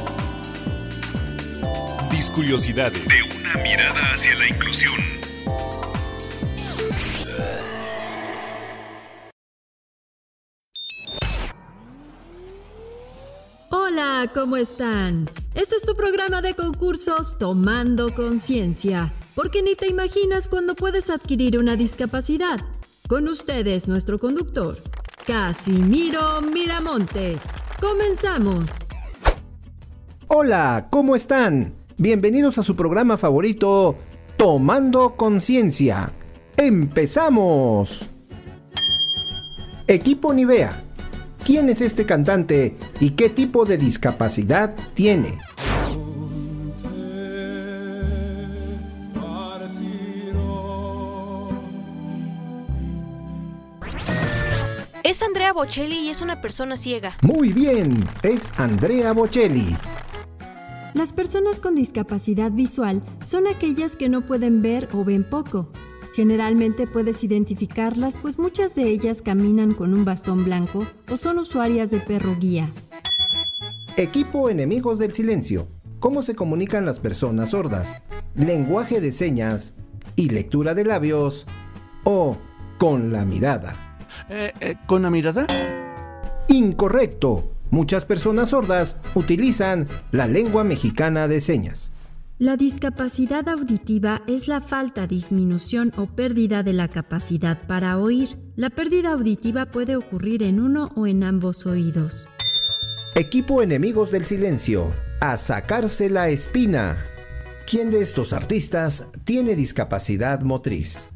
[2.24, 3.06] Discuriosidades.
[3.06, 4.94] De una mirada hacia la inclusión.
[13.68, 15.28] Hola, ¿cómo están?
[15.54, 21.58] Este es tu programa de concursos Tomando Conciencia, porque ni te imaginas cuando puedes adquirir
[21.58, 22.58] una discapacidad.
[23.06, 24.78] Con ustedes, nuestro conductor,
[25.26, 27.42] Casimiro Miramontes.
[27.82, 28.70] Comenzamos.
[30.28, 31.83] Hola, ¿cómo están?
[31.96, 33.96] Bienvenidos a su programa favorito,
[34.36, 36.12] Tomando Conciencia.
[36.56, 38.08] ¡Empezamos!
[39.86, 40.82] Equipo Nivea.
[41.44, 45.38] ¿Quién es este cantante y qué tipo de discapacidad tiene?
[55.04, 57.16] Es Andrea Bocelli y es una persona ciega.
[57.22, 59.76] Muy bien, es Andrea Bocelli.
[60.94, 65.68] Las personas con discapacidad visual son aquellas que no pueden ver o ven poco.
[66.14, 71.90] Generalmente puedes identificarlas pues muchas de ellas caminan con un bastón blanco o son usuarias
[71.90, 72.70] de perro guía.
[73.96, 75.66] Equipo Enemigos del Silencio.
[75.98, 78.00] ¿Cómo se comunican las personas sordas?
[78.36, 79.74] Lenguaje de señas
[80.14, 81.44] y lectura de labios
[82.04, 82.36] o
[82.78, 83.96] con la mirada.
[84.28, 85.46] Eh, eh, ¿Con la mirada?
[86.48, 87.53] Incorrecto.
[87.74, 91.90] Muchas personas sordas utilizan la lengua mexicana de señas.
[92.38, 98.38] La discapacidad auditiva es la falta, disminución o pérdida de la capacidad para oír.
[98.54, 102.28] La pérdida auditiva puede ocurrir en uno o en ambos oídos.
[103.16, 104.94] Equipo Enemigos del Silencio.
[105.20, 106.96] A sacarse la espina.
[107.68, 111.08] ¿Quién de estos artistas tiene discapacidad motriz?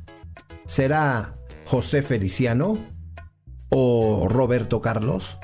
[0.66, 2.78] ¿Será José Feliciano?
[3.68, 5.38] ¿O Roberto Carlos?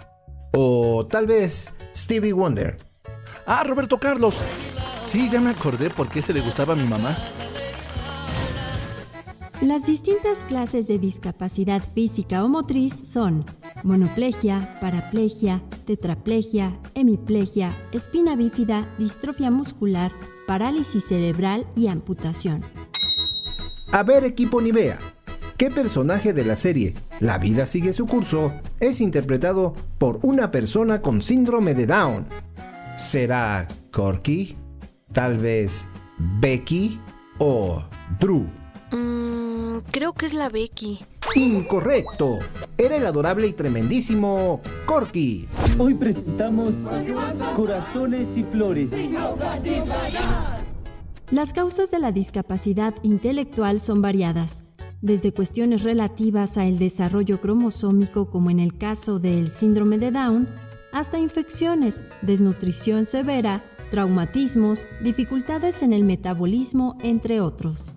[0.57, 2.77] O tal vez Stevie Wonder.
[3.45, 4.37] Ah, Roberto Carlos.
[5.09, 7.17] Sí, ya me acordé por qué se le gustaba a mi mamá.
[9.61, 13.45] Las distintas clases de discapacidad física o motriz son
[13.83, 20.13] monoplegia, paraplegia, tetraplegia, hemiplegia, espina bífida, distrofia muscular,
[20.47, 22.63] parálisis cerebral y amputación.
[23.91, 24.99] A ver, equipo Nivea,
[25.57, 31.01] ¿qué personaje de la serie La vida sigue su curso es interpretado por una persona
[31.01, 32.27] con síndrome de Down?
[32.97, 34.57] ¿Será Corky?
[35.13, 35.87] ¿Tal vez
[36.41, 37.01] Becky
[37.39, 37.83] o
[38.21, 38.47] Drew?
[38.93, 41.01] Mm, creo que es la Becky.
[41.35, 42.39] Incorrecto.
[42.77, 45.49] Era el adorable y tremendísimo Corky.
[45.79, 46.71] Hoy presentamos
[47.57, 48.91] Corazones y Flores.
[51.31, 54.65] Las causas de la discapacidad intelectual son variadas,
[55.05, 60.49] desde cuestiones relativas al desarrollo cromosómico como en el caso del síndrome de Down,
[60.93, 67.95] hasta infecciones, desnutrición severa, traumatismos, dificultades en el metabolismo, entre otros.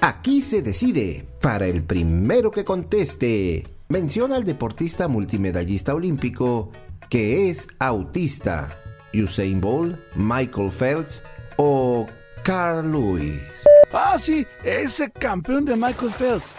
[0.00, 1.26] Aquí se decide.
[1.40, 6.70] Para el primero que conteste, menciona al deportista multimedallista olímpico
[7.08, 8.76] que es autista.
[9.14, 11.22] Usain Bolt, Michael Phelps
[11.56, 12.06] o
[12.44, 13.64] Carl Lewis.
[13.92, 16.54] Ah, sí, ese campeón de Michael Phelps.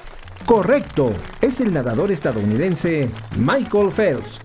[0.46, 3.08] Correcto, es el nadador estadounidense
[3.38, 4.42] Michael Phelps.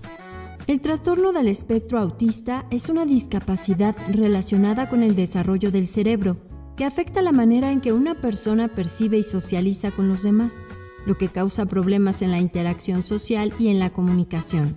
[0.67, 6.37] El trastorno del espectro autista es una discapacidad relacionada con el desarrollo del cerebro,
[6.77, 10.63] que afecta la manera en que una persona percibe y socializa con los demás,
[11.05, 14.75] lo que causa problemas en la interacción social y en la comunicación.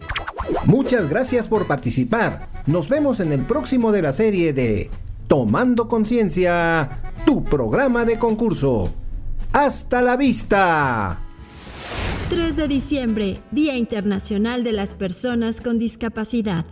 [0.65, 2.49] Muchas gracias por participar.
[2.67, 4.91] Nos vemos en el próximo de la serie de
[5.27, 8.93] Tomando Conciencia, tu programa de concurso.
[9.53, 11.19] ¡Hasta la vista!
[12.29, 16.65] 3 de diciembre, Día Internacional de las Personas con Discapacidad.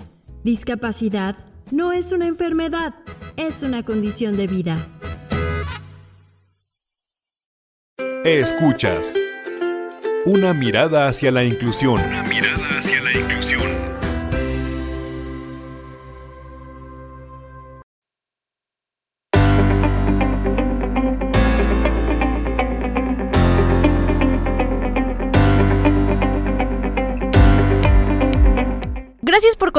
[0.44, 1.36] Discapacidad
[1.70, 2.94] no es una enfermedad,
[3.36, 4.86] es una condición de vida.
[8.24, 9.14] Escuchas.
[10.26, 12.00] Una mirada hacia la inclusión.
[12.00, 12.77] Una mirada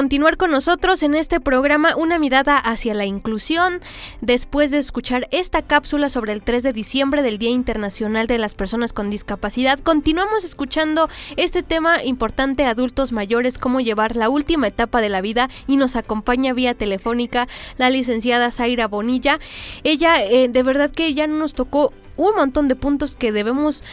[0.10, 3.80] continuar con nosotros en este programa Una mirada hacia la inclusión.
[4.22, 8.56] Después de escuchar esta cápsula sobre el 3 de diciembre del Día Internacional de las
[8.56, 15.00] Personas con Discapacidad, continuamos escuchando este tema importante adultos mayores, cómo llevar la última etapa
[15.00, 17.48] de la vida y nos acompaña vía telefónica
[17.78, 19.38] la licenciada Zaira Bonilla.
[19.84, 23.84] Ella, eh, de verdad que ya nos tocó un montón de puntos que debemos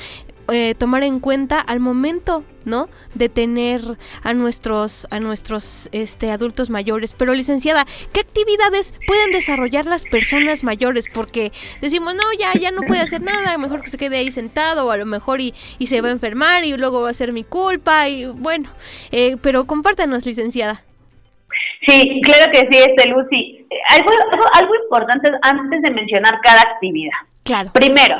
[0.48, 2.88] eh, tomar en cuenta al momento, ¿no?
[3.14, 3.80] De tener
[4.22, 7.12] a nuestros, a nuestros este, adultos mayores.
[7.12, 11.06] Pero licenciada, ¿qué actividades pueden desarrollar las personas mayores?
[11.12, 14.86] Porque decimos, no, ya, ya no puede hacer nada, mejor que se quede ahí sentado,
[14.86, 17.32] o a lo mejor y, y se va a enfermar y luego va a ser
[17.32, 18.70] mi culpa, y bueno,
[19.12, 20.84] eh, pero compártanos, licenciada.
[21.86, 23.66] Sí, claro que sí, este Lucy.
[23.90, 24.10] Algo,
[24.54, 27.12] algo importante antes de mencionar cada actividad.
[27.44, 27.70] Claro.
[27.72, 28.16] Primero,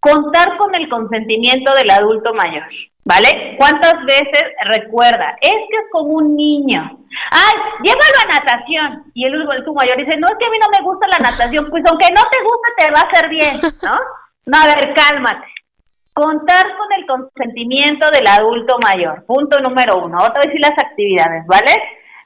[0.00, 2.64] contar con el consentimiento del adulto mayor,
[3.04, 3.56] ¿vale?
[3.58, 5.36] ¿Cuántas veces recuerda?
[5.40, 6.98] Es que es como un niño.
[7.30, 9.04] Ay, llévalo a natación.
[9.14, 11.68] Y el adulto mayor dice, no, es que a mí no me gusta la natación.
[11.70, 13.92] Pues aunque no te guste, te va a hacer bien, ¿no?
[14.46, 15.46] No, a ver, cálmate.
[16.14, 19.24] Contar con el consentimiento del adulto mayor.
[19.26, 20.18] Punto número uno.
[20.18, 21.72] Otra vez y las actividades, ¿vale?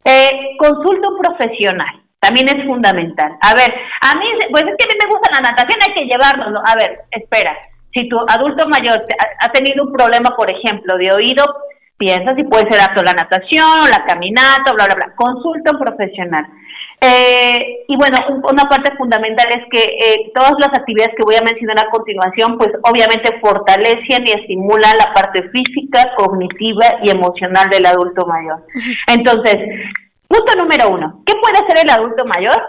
[0.04, 3.36] Eh, consulta un profesional también es fundamental.
[3.42, 3.70] A ver,
[4.00, 6.60] a mí, pues es que a mí me gusta la natación, hay que llevárnoslo.
[6.64, 7.54] A ver, espera,
[7.92, 9.04] si tu adulto mayor
[9.40, 11.44] ha tenido un problema, por ejemplo, de oído,
[11.98, 15.12] piensa si puede ser apto la natación o la caminata, bla, bla, bla.
[15.14, 16.46] Consulta un profesional.
[17.00, 18.18] Eh, y bueno,
[18.50, 22.56] una parte fundamental es que eh, todas las actividades que voy a mencionar a continuación,
[22.56, 28.64] pues obviamente fortalecen y estimulan la parte física, cognitiva y emocional del adulto mayor.
[29.08, 29.58] Entonces,
[30.34, 32.60] Punto número uno, ¿qué puede hacer el adulto mayor?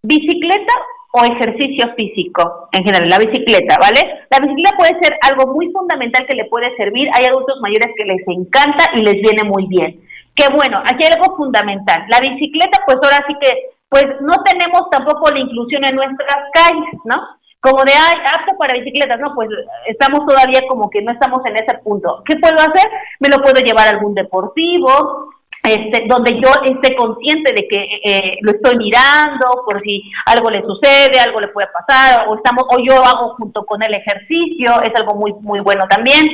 [0.00, 0.72] Bicicleta
[1.12, 4.24] o ejercicio físico, en general, la bicicleta, ¿vale?
[4.30, 7.10] La bicicleta puede ser algo muy fundamental que le puede servir.
[7.12, 10.00] Hay adultos mayores que les encanta y les viene muy bien.
[10.34, 12.02] Qué bueno, aquí hay algo fundamental.
[12.08, 16.96] La bicicleta, pues ahora sí que, pues no tenemos tampoco la inclusión en nuestras calles,
[17.04, 17.16] ¿no?
[17.60, 19.50] Como de, ay, apto para bicicletas, no, pues
[19.86, 22.22] estamos todavía como que no estamos en ese punto.
[22.24, 22.88] ¿Qué puedo hacer?
[23.20, 25.28] Me lo puedo llevar a algún deportivo,
[25.62, 30.62] este, donde yo esté consciente de que eh, lo estoy mirando por si algo le
[30.62, 34.94] sucede, algo le puede pasar, o estamos, o yo hago junto con el ejercicio, es
[34.96, 36.28] algo muy, muy bueno también.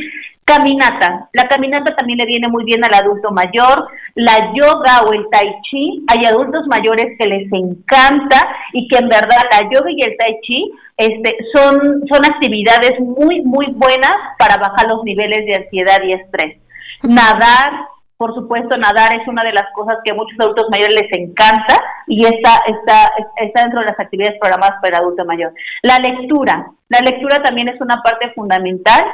[0.47, 5.29] Caminata, la caminata también le viene muy bien al adulto mayor, la yoga o el
[5.31, 10.01] tai chi, hay adultos mayores que les encanta y que en verdad la yoga y
[10.01, 15.57] el tai chi este, son, son actividades muy, muy buenas para bajar los niveles de
[15.57, 16.57] ansiedad y estrés.
[17.03, 17.88] Nadar,
[18.19, 21.81] por supuesto, nadar es una de las cosas que a muchos adultos mayores les encanta
[22.09, 25.55] y está, está, está dentro de las actividades programadas para adulto mayor.
[25.83, 26.66] La lectura.
[26.89, 29.05] La lectura también es una parte fundamental.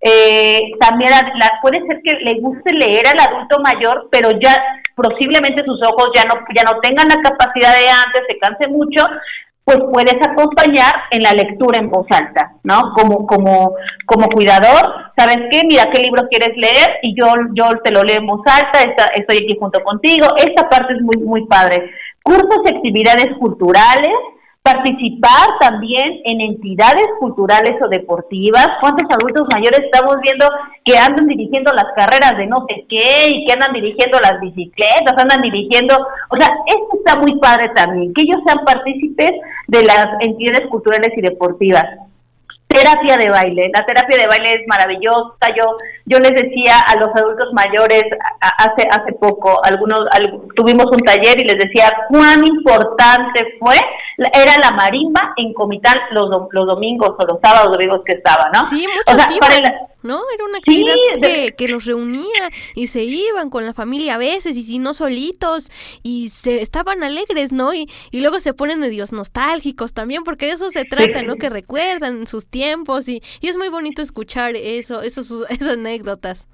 [0.00, 1.12] Eh, también
[1.60, 4.56] puede ser que le guste leer al adulto mayor, pero ya
[4.94, 9.06] posiblemente sus ojos ya no, ya no tengan la capacidad de antes, se canse mucho,
[9.64, 12.92] pues puedes acompañar en la lectura en voz alta, ¿no?
[12.94, 15.62] Como, como, como cuidador, ¿sabes qué?
[15.66, 19.38] Mira qué libro quieres leer y yo, yo te lo leo en voz alta, estoy
[19.38, 20.26] aquí junto contigo.
[20.36, 21.90] Esta parte es muy, muy padre.
[22.22, 24.14] Cursos y actividades culturales,
[24.64, 28.66] participar también en entidades culturales o deportivas.
[28.80, 30.48] ¿Cuántos adultos mayores estamos viendo
[30.82, 35.18] que andan dirigiendo las carreras de no sé qué y que andan dirigiendo las bicicletas,
[35.18, 35.94] andan dirigiendo,
[36.30, 39.32] o sea, esto está muy padre también, que ellos sean partícipes
[39.68, 41.84] de las entidades culturales y deportivas
[42.66, 43.70] terapia de baile.
[43.74, 45.54] La terapia de baile es maravillosa.
[45.56, 48.04] Yo yo les decía a los adultos mayores
[48.40, 50.00] hace hace poco, algunos
[50.54, 53.76] tuvimos un taller y les decía cuán importante fue
[54.34, 58.62] era la marimba en Comitán los, los domingos o los sábados domingos que estaba, ¿no?
[58.64, 59.26] Sí, muchos
[60.02, 60.20] ¿no?
[60.34, 64.54] Era una actividad que, que, los reunía y se iban con la familia a veces
[64.58, 65.70] y si no solitos
[66.02, 67.72] y se estaban alegres, ¿no?
[67.72, 71.36] Y, y luego se ponen medios nostálgicos también porque de eso se trata, ¿no?
[71.36, 75.32] Que recuerdan sus tiempos y, es muy bonito escuchar eso, esas
[75.68, 76.48] anécdotas.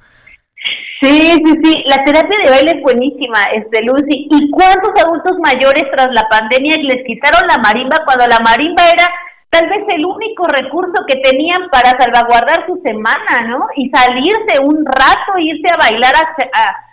[1.02, 4.28] Sí, sí, sí, la terapia de baile es buenísima, este Lucy.
[4.30, 9.08] ¿Y cuántos adultos mayores tras la pandemia les quitaron la marimba cuando la marimba era
[9.48, 13.66] tal vez el único recurso que tenían para salvaguardar su semana, ¿no?
[13.76, 16.12] Y salirse un rato, irse a bailar,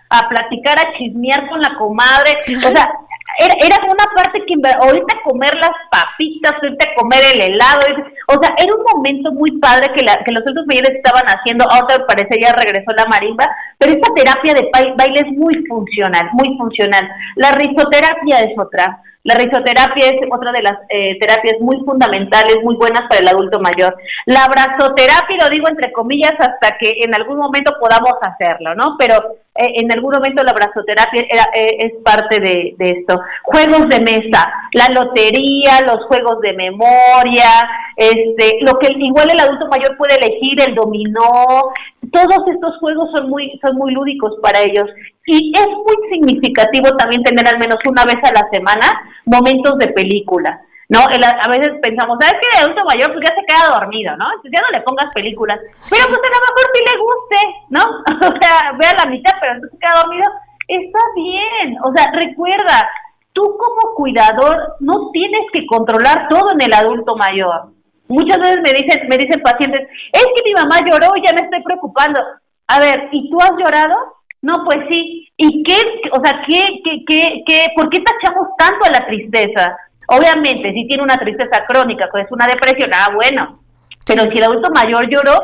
[0.10, 2.38] a, platicar, a chismear con la comadre.
[2.66, 2.90] O sea,
[3.38, 7.82] era, era una parte que ahorita comer las papitas, ahorita comer el helado,
[8.28, 11.66] o sea, era un momento muy padre que, la, que los otros mayores estaban haciendo,
[11.70, 16.58] ahora parece ya regresó la marimba, pero esta terapia de baile es muy funcional, muy
[16.58, 17.08] funcional.
[17.36, 19.02] La risoterapia es otra.
[19.28, 23.60] La risoterapia es otra de las eh, terapias muy fundamentales, muy buenas para el adulto
[23.60, 23.94] mayor.
[24.26, 28.96] La abrazoterapia, lo digo entre comillas, hasta que en algún momento podamos hacerlo, ¿no?
[28.98, 29.16] Pero
[29.54, 31.24] eh, en algún momento la brazoterapia
[31.54, 33.20] eh, es parte de, esto.
[33.44, 37.50] Juegos de mesa, la lotería, los juegos de memoria,
[37.98, 41.74] este, lo que igual el adulto mayor puede elegir, el dominó,
[42.14, 44.86] todos estos juegos son muy, son muy lúdicos para ellos.
[45.28, 48.88] Y es muy significativo también tener al menos una vez a la semana
[49.26, 50.62] momentos de película.
[50.90, 51.00] ¿no?
[51.02, 52.48] a veces pensamos, ¿sabes qué?
[52.48, 54.26] El adulto mayor pues ya se queda dormido, ¿no?
[54.32, 55.60] Entonces ya no le pongas películas.
[55.60, 57.40] Pero pues a lo mejor sí le guste,
[57.76, 57.84] ¿no?
[58.32, 60.28] o sea, vea la mitad, pero entonces se queda dormido.
[60.68, 62.88] Está bien, o sea, recuerda,
[63.34, 67.76] tú como cuidador no tienes que controlar todo en el adulto mayor.
[68.08, 71.42] Muchas veces me dicen, me dicen pacientes, es que mi mamá lloró y ya me
[71.42, 72.22] estoy preocupando.
[72.68, 74.17] A ver, ¿y tú has llorado?
[74.42, 75.30] No, pues sí.
[75.38, 75.76] ¿Y qué,
[76.12, 79.78] o sea, qué, qué, qué, qué, por qué tachamos tanto a la tristeza?
[80.08, 83.60] Obviamente, si tiene una tristeza crónica, pues es una depresión, ah, bueno.
[84.06, 85.38] Pero si el adulto mayor lloró,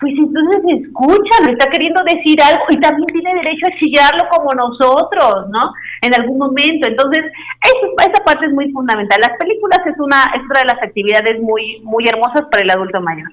[0.00, 5.48] pues entonces escúchalo, está queriendo decir algo y también tiene derecho a chillarlo como nosotros,
[5.48, 5.72] ¿no?
[6.02, 6.86] En algún momento.
[6.86, 7.24] Entonces,
[7.62, 9.18] esa parte es muy fundamental.
[9.20, 13.00] Las películas es una, es una de las actividades muy, muy hermosas para el adulto
[13.00, 13.30] mayor.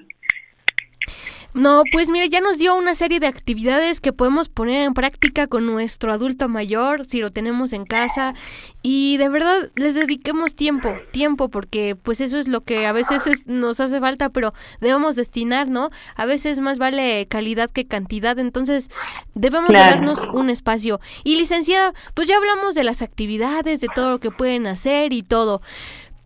[1.54, 5.46] No, pues mira, ya nos dio una serie de actividades que podemos poner en práctica
[5.46, 8.34] con nuestro adulto mayor, si lo tenemos en casa,
[8.82, 13.46] y de verdad les dediquemos tiempo, tiempo, porque pues eso es lo que a veces
[13.46, 15.90] nos hace falta, pero debemos destinar, ¿no?
[16.16, 18.90] A veces más vale calidad que cantidad, entonces
[19.36, 21.00] debemos darnos un espacio.
[21.22, 25.22] Y licenciada, pues ya hablamos de las actividades, de todo lo que pueden hacer y
[25.22, 25.62] todo.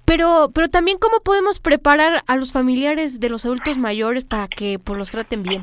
[0.08, 4.78] Pero, pero también cómo podemos preparar a los familiares de los adultos mayores para que
[4.82, 5.62] pues, los traten bien.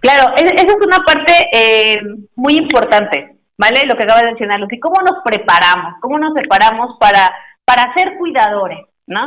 [0.00, 1.98] Claro, esa es una parte eh,
[2.34, 3.82] muy importante, ¿vale?
[3.86, 4.80] Lo que acaba de mencionar, Lucy.
[4.80, 5.94] ¿Cómo nos preparamos?
[6.00, 7.32] ¿Cómo nos preparamos para,
[7.64, 8.80] para ser cuidadores?
[9.06, 9.20] ¿No?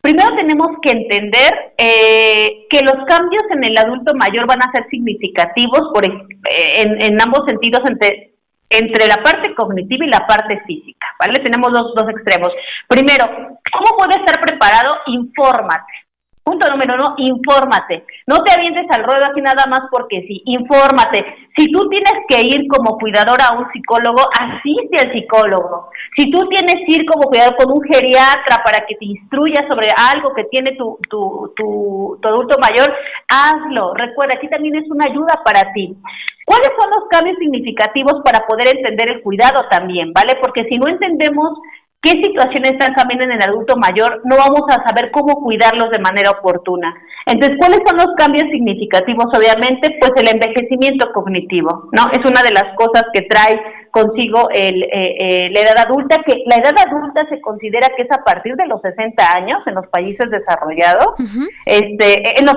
[0.00, 4.86] Primero tenemos que entender eh, que los cambios en el adulto mayor van a ser
[4.88, 8.35] significativos por, en, en ambos sentidos, entre,
[8.68, 11.40] entre la parte cognitiva y la parte física, ¿vale?
[11.40, 12.50] Tenemos dos, dos extremos.
[12.88, 13.26] Primero,
[13.72, 14.96] ¿cómo puedes estar preparado?
[15.06, 16.05] Infórmate.
[16.46, 18.04] Punto número uno, infórmate.
[18.28, 21.26] No te avientes al ruedo así nada más porque sí, infórmate.
[21.58, 25.90] Si tú tienes que ir como cuidador a un psicólogo, asiste al psicólogo.
[26.16, 29.88] Si tú tienes que ir como cuidador con un geriatra para que te instruya sobre
[29.90, 32.94] algo que tiene tu, tu, tu, tu adulto mayor,
[33.26, 33.94] hazlo.
[33.94, 35.96] Recuerda, aquí también es una ayuda para ti.
[36.44, 40.38] ¿Cuáles son los cambios significativos para poder entender el cuidado también, ¿vale?
[40.40, 41.58] Porque si no entendemos
[42.06, 45.98] qué situaciones están cambiando en el adulto mayor, no vamos a saber cómo cuidarlos de
[45.98, 46.94] manera oportuna.
[47.26, 49.26] Entonces, ¿cuáles son los cambios significativos?
[49.34, 52.06] Obviamente, pues el envejecimiento cognitivo, ¿no?
[52.12, 56.44] Es una de las cosas que trae consigo el, eh, eh, la edad adulta, que
[56.46, 59.88] la edad adulta se considera que es a partir de los 60 años en los
[59.88, 61.08] países desarrollados.
[61.64, 62.54] este, en los,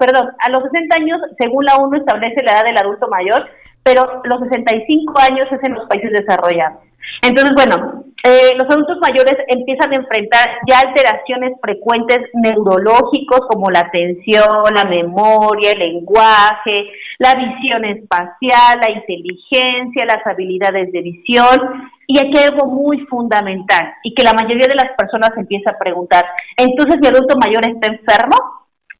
[0.00, 3.46] perdón, a los 60 años, según la ONU, establece la edad del adulto mayor,
[3.84, 6.89] pero los 65 años es en los países desarrollados.
[7.22, 13.80] Entonces, bueno, eh, los adultos mayores empiezan a enfrentar ya alteraciones frecuentes neurológicos como la
[13.80, 21.90] atención, la memoria, el lenguaje, la visión espacial, la inteligencia, las habilidades de visión.
[22.06, 25.78] Y aquí hay algo muy fundamental y que la mayoría de las personas empieza a
[25.78, 26.24] preguntar,
[26.56, 28.36] entonces mi adulto mayor está enfermo.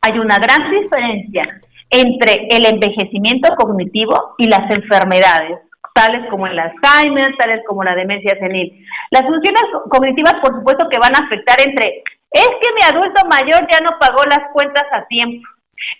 [0.00, 1.42] Hay una gran diferencia
[1.90, 5.58] entre el envejecimiento cognitivo y las enfermedades
[5.94, 8.84] tales como el Alzheimer, tales como la demencia senil.
[9.10, 13.66] Las funciones cognitivas, por supuesto, que van a afectar entre, es que mi adulto mayor
[13.70, 15.46] ya no pagó las cuentas a tiempo,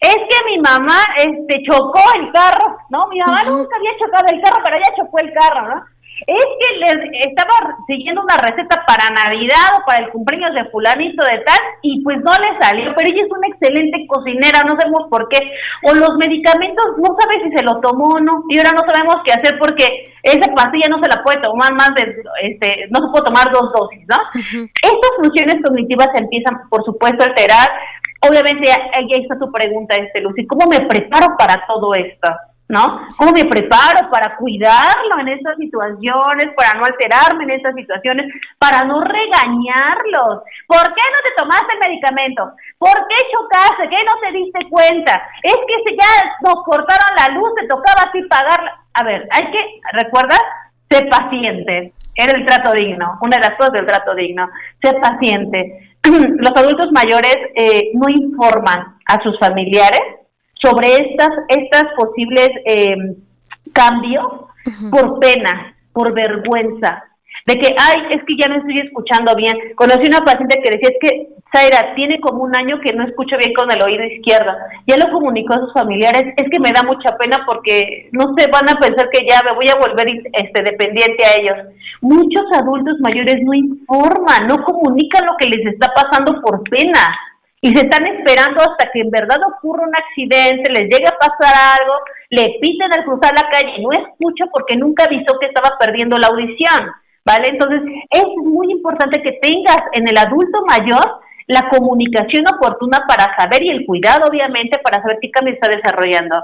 [0.01, 3.09] es que mi mamá este, chocó el carro, ¿no?
[3.09, 5.85] Mi mamá nunca había chocado el carro, pero ya chocó el carro, ¿no?
[6.27, 11.25] Es que le estaba siguiendo una receta para Navidad o para el cumpleaños de fulanito
[11.25, 15.09] de tal y pues no le salió, pero ella es una excelente cocinera, no sabemos
[15.11, 15.39] por qué,
[15.85, 19.17] o los medicamentos no sabe si se lo tomó o no, y ahora no sabemos
[19.25, 23.11] qué hacer porque esa pastilla no se la puede tomar más de, este, no se
[23.11, 24.17] puede tomar dos dosis, ¿no?
[24.37, 27.69] Estas funciones cognitivas se empiezan, por supuesto, a alterar.
[28.21, 32.29] Obviamente, ahí está tu pregunta, este, Lucy, ¿cómo me preparo para todo esto?
[32.71, 33.09] ¿No?
[33.19, 38.87] ¿Cómo me preparo para cuidarlo en estas situaciones, para no alterarme en estas situaciones, para
[38.87, 40.47] no regañarlos?
[40.69, 42.53] ¿Por qué no te tomaste el medicamento?
[42.79, 43.89] ¿Por qué chocaste?
[43.91, 45.21] ¿Qué no te diste cuenta?
[45.43, 48.79] Es que si ya nos cortaron la luz, te tocaba así pagarla.
[48.95, 50.37] A ver, hay que, ¿recuerda?
[50.89, 51.93] Sé paciente.
[52.15, 54.49] Era el trato digno, una de las cosas del trato digno.
[54.81, 55.91] Sé paciente.
[56.05, 60.20] Los adultos mayores eh, no informan a sus familiares
[60.63, 63.17] sobre estas, estas posibles eh,
[63.73, 64.27] cambios
[64.91, 67.05] por pena, por vergüenza.
[67.47, 69.57] de que, ay, es que ya no estoy escuchando bien.
[69.75, 73.37] Conocí una paciente que decía, es que, Zaira, tiene como un año que no escucho
[73.39, 74.53] bien con el oído izquierdo.
[74.87, 78.47] Ya lo comunicó a sus familiares, es que me da mucha pena porque, no sé,
[78.53, 81.75] van a pensar que ya me voy a volver este, dependiente a ellos.
[82.03, 87.01] Muchos adultos mayores no informan, no comunican lo que les está pasando por pena
[87.63, 91.55] y se están esperando hasta que en verdad ocurra un accidente, les llegue a pasar
[91.81, 91.95] algo,
[92.31, 96.17] le piten al cruzar la calle y no escucho porque nunca avisó que estaba perdiendo
[96.17, 96.91] la audición.
[97.25, 97.49] ¿vale?
[97.49, 103.63] Entonces, es muy importante que tengas en el adulto mayor la comunicación oportuna para saber
[103.63, 106.37] y el cuidado, obviamente, para saber qué cambio está desarrollando.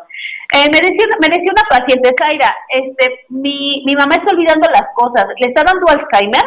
[0.52, 4.88] Eh, me, decía, me decía una paciente, Zaira, este, mi, mi mamá está olvidando las
[4.94, 6.44] cosas, le está dando Alzheimer.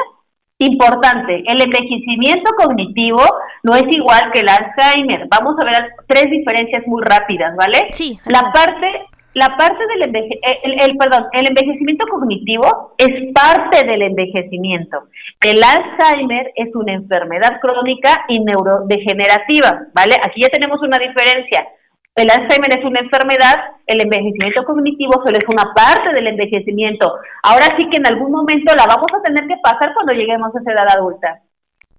[0.62, 3.24] Importante, el envejecimiento cognitivo
[3.64, 5.28] no es igual que el Alzheimer.
[5.30, 7.88] Vamos a ver tres diferencias muy rápidas, ¿vale?
[7.92, 8.20] Sí.
[8.26, 15.04] La parte la parte del eh, el, perdón, el envejecimiento cognitivo es parte del envejecimiento.
[15.40, 20.16] El Alzheimer es una enfermedad crónica y neurodegenerativa, ¿vale?
[20.24, 21.68] Aquí ya tenemos una diferencia.
[22.16, 23.56] El Alzheimer es una enfermedad,
[23.86, 27.14] el envejecimiento cognitivo solo es una parte del envejecimiento.
[27.44, 30.60] Ahora sí que en algún momento la vamos a tener que pasar cuando lleguemos a
[30.60, 31.40] esa edad adulta.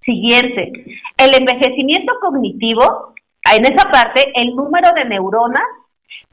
[0.03, 0.71] Siguiente,
[1.17, 3.13] el envejecimiento cognitivo,
[3.55, 5.65] en esa parte, el número de neuronas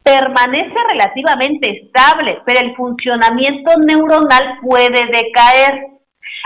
[0.02, 5.86] permanece relativamente estable, pero el funcionamiento neuronal puede decaer.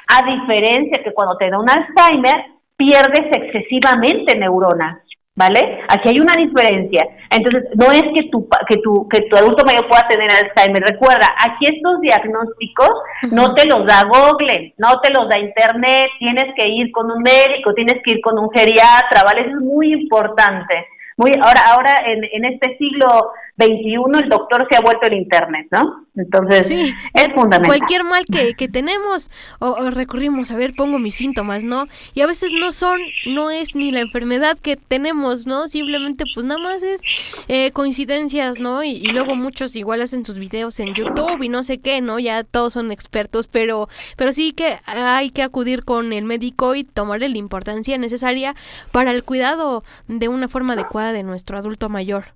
[0.09, 2.47] A diferencia que cuando te da un Alzheimer,
[2.77, 5.02] pierdes excesivamente neuronas,
[5.35, 5.81] ¿vale?
[5.89, 7.07] Aquí hay una diferencia.
[7.31, 10.83] Entonces, no es que tu, que tu, que tu adulto mayor pueda tener Alzheimer.
[10.83, 12.91] Recuerda, aquí estos diagnósticos
[13.31, 17.23] no te los da Google, no te los da Internet, tienes que ir con un
[17.23, 19.43] médico, tienes que ir con un geriatra, ¿vale?
[19.43, 20.87] Eso es muy importante.
[21.17, 25.67] Muy, ahora, ahora en, en este siglo 21 el doctor se ha vuelto el internet,
[25.71, 26.07] ¿no?
[26.15, 27.67] Entonces es fundamental.
[27.67, 29.31] Cualquier mal que, que tenemos
[29.61, 31.87] o, recurrimos a ver, pongo mis síntomas, ¿no?
[32.15, 35.69] Y a veces no son, no es ni la enfermedad que tenemos, ¿no?
[35.69, 37.01] Simplemente pues nada más es
[37.49, 38.83] eh, coincidencias, ¿no?
[38.83, 42.19] Y, luego muchos igual hacen sus videos en YouTube y no sé qué, ¿no?
[42.19, 46.85] Ya todos son expertos, pero, pero sí que hay que acudir con el médico y
[46.85, 48.55] tomarle la importancia necesaria
[48.91, 52.35] para el cuidado de una forma adecuada de nuestro adulto mayor.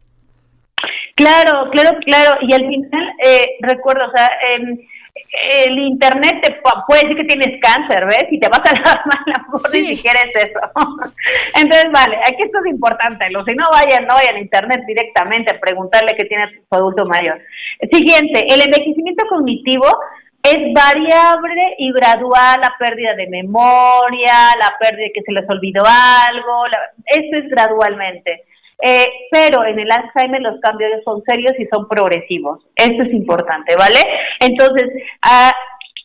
[1.16, 2.38] Claro, claro, claro.
[2.42, 4.30] Y al final, eh, recuerdo, o sea,
[5.58, 8.26] el internet te puede decir que tienes cáncer, ¿ves?
[8.30, 9.80] Y te vas a la mala sí.
[9.80, 10.60] ni siquiera es eso.
[11.54, 13.30] Entonces, vale, aquí esto es importante.
[13.30, 17.06] Los si no vayan, no vayan a internet directamente a preguntarle qué tiene su adulto
[17.06, 17.40] mayor.
[17.90, 19.86] Siguiente, el envejecimiento cognitivo
[20.42, 25.82] es variable y gradual la pérdida de memoria, la pérdida de que se les olvidó
[25.84, 28.44] algo, la, eso es gradualmente.
[28.82, 32.64] Eh, pero en el Alzheimer los cambios son serios y son progresivos.
[32.74, 33.98] Esto es importante, ¿vale?
[34.40, 34.90] Entonces,
[35.22, 35.50] ah,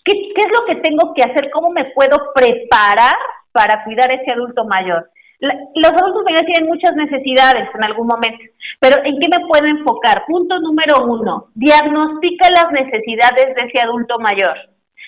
[0.06, 1.52] ¿qué, es lo que tengo que hacer?
[1.52, 3.16] ¿Cómo me puedo preparar
[3.52, 5.10] para cuidar a ese adulto mayor?
[5.42, 8.44] los adultos mayores tienen muchas necesidades en algún momento,
[8.80, 10.24] pero ¿en qué me puedo enfocar?
[10.28, 14.56] Punto número uno, diagnostica las necesidades de ese adulto mayor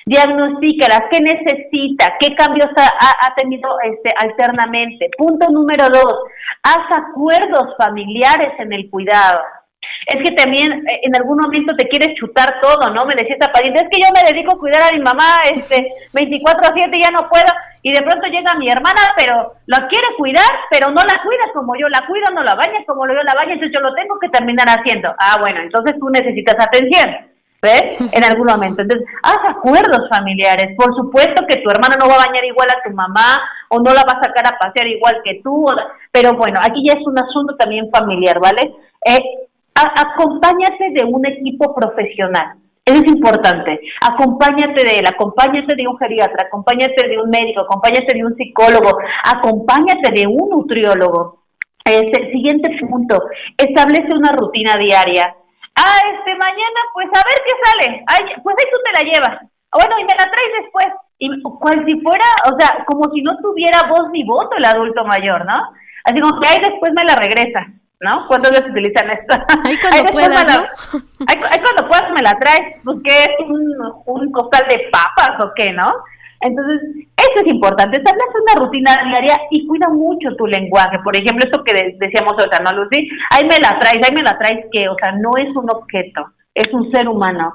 [0.05, 5.09] diagnostícalas, qué necesita, qué cambios ha, tenido este, alternamente.
[5.17, 6.19] Punto número dos,
[6.63, 9.39] haz acuerdos familiares en el cuidado.
[10.05, 13.05] Es que también eh, en algún momento te quieres chutar todo, ¿no?
[13.05, 15.87] Me decía esta pariente, es que yo me dedico a cuidar a mi mamá este
[16.13, 17.51] 24 a 7 ya no puedo
[17.81, 21.75] y de pronto llega mi hermana, pero la quiere cuidar, pero no la cuida como
[21.75, 24.29] yo la cuido, no la baña como yo la baña, entonces yo lo tengo que
[24.29, 25.13] terminar haciendo.
[25.19, 27.32] Ah, bueno, entonces tú necesitas atención.
[27.63, 28.11] ¿Ves?
[28.11, 28.81] En algún momento.
[28.81, 30.75] Entonces, haz acuerdos familiares.
[30.77, 33.39] Por supuesto que tu hermano no va a bañar igual a tu mamá
[33.69, 35.65] o no la va a sacar a pasear igual que tú,
[36.11, 38.75] pero bueno, aquí ya es un asunto también familiar, ¿vale?
[39.05, 42.57] Eh, acompáñate de un equipo profesional.
[42.85, 43.79] Eso es importante.
[44.01, 48.97] Acompáñate de él, acompáñate de un geriatra, acompáñate de un médico, acompáñate de un psicólogo,
[49.23, 51.39] acompáñate de un nutriólogo.
[51.85, 53.23] Este, siguiente punto,
[53.57, 55.35] establece una rutina diaria
[55.75, 58.03] Ah, este, mañana, pues a ver qué sale.
[58.07, 59.41] Ay, pues ahí tú te la llevas.
[59.71, 60.87] Bueno, y me la traes después.
[61.19, 65.03] Y cual si fuera, o sea, como si no tuviera voz ni voto el adulto
[65.05, 65.55] mayor, ¿no?
[66.03, 67.65] Así como que ahí después me la regresa,
[68.01, 68.27] ¿no?
[68.27, 69.35] ¿Cuántas veces utilizan esto?
[69.63, 70.63] Ahí cuando puedas, ¿no?
[71.27, 72.81] ahí, cuando puedas me la traes.
[72.83, 75.87] Pues que es un, un costal de papas o qué, ¿no?
[76.43, 76.81] Entonces,
[77.15, 80.99] eso es importante, establece una rutina diaria y cuida mucho tu lenguaje.
[81.03, 83.07] Por ejemplo, esto que decíamos ahorita, ¿no, Lucy?
[83.31, 86.25] Ahí me la traes, ahí me la traes que, o sea, no es un objeto,
[86.53, 87.53] es un ser humano.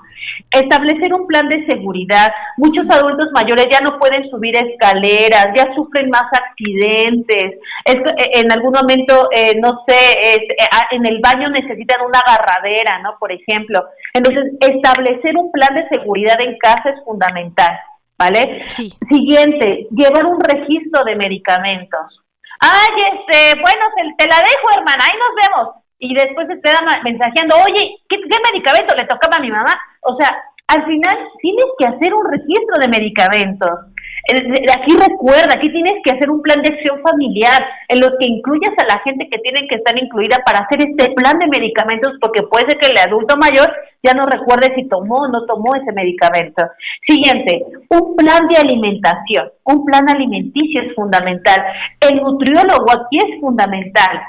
[0.51, 2.29] Establecer un plan de seguridad.
[2.57, 7.61] Muchos adultos mayores ya no pueden subir escaleras, ya sufren más accidentes.
[7.85, 8.03] Eh,
[8.35, 10.49] en algún momento, eh, no sé, eh,
[10.93, 13.17] en el baño necesitan una agarradera, ¿no?
[13.21, 13.85] Por ejemplo.
[14.15, 17.79] Entonces, establecer un plan de seguridad en casa es fundamental.
[18.19, 18.65] ¿Vale?
[18.69, 18.93] Sí.
[19.09, 22.25] Siguiente, llevar un registro de medicamentos.
[22.61, 25.75] Ay, este, bueno, te, te la dejo, hermana, ahí nos vemos.
[26.01, 29.75] Y después se queda mensajeando, oye, ¿qué, ¿qué medicamento le tocaba a mi mamá?
[30.03, 30.31] O sea,
[30.69, 33.71] al final tienes que hacer un registro de medicamentos.
[34.31, 38.73] Aquí recuerda, aquí tienes que hacer un plan de acción familiar en lo que incluyas
[38.77, 42.43] a la gente que tiene que estar incluida para hacer este plan de medicamentos, porque
[42.43, 45.93] puede ser que el adulto mayor ya no recuerde si tomó o no tomó ese
[45.93, 46.65] medicamento.
[47.07, 51.65] Siguiente, un plan de alimentación, un plan alimenticio es fundamental.
[52.01, 54.21] El nutriólogo aquí es fundamental.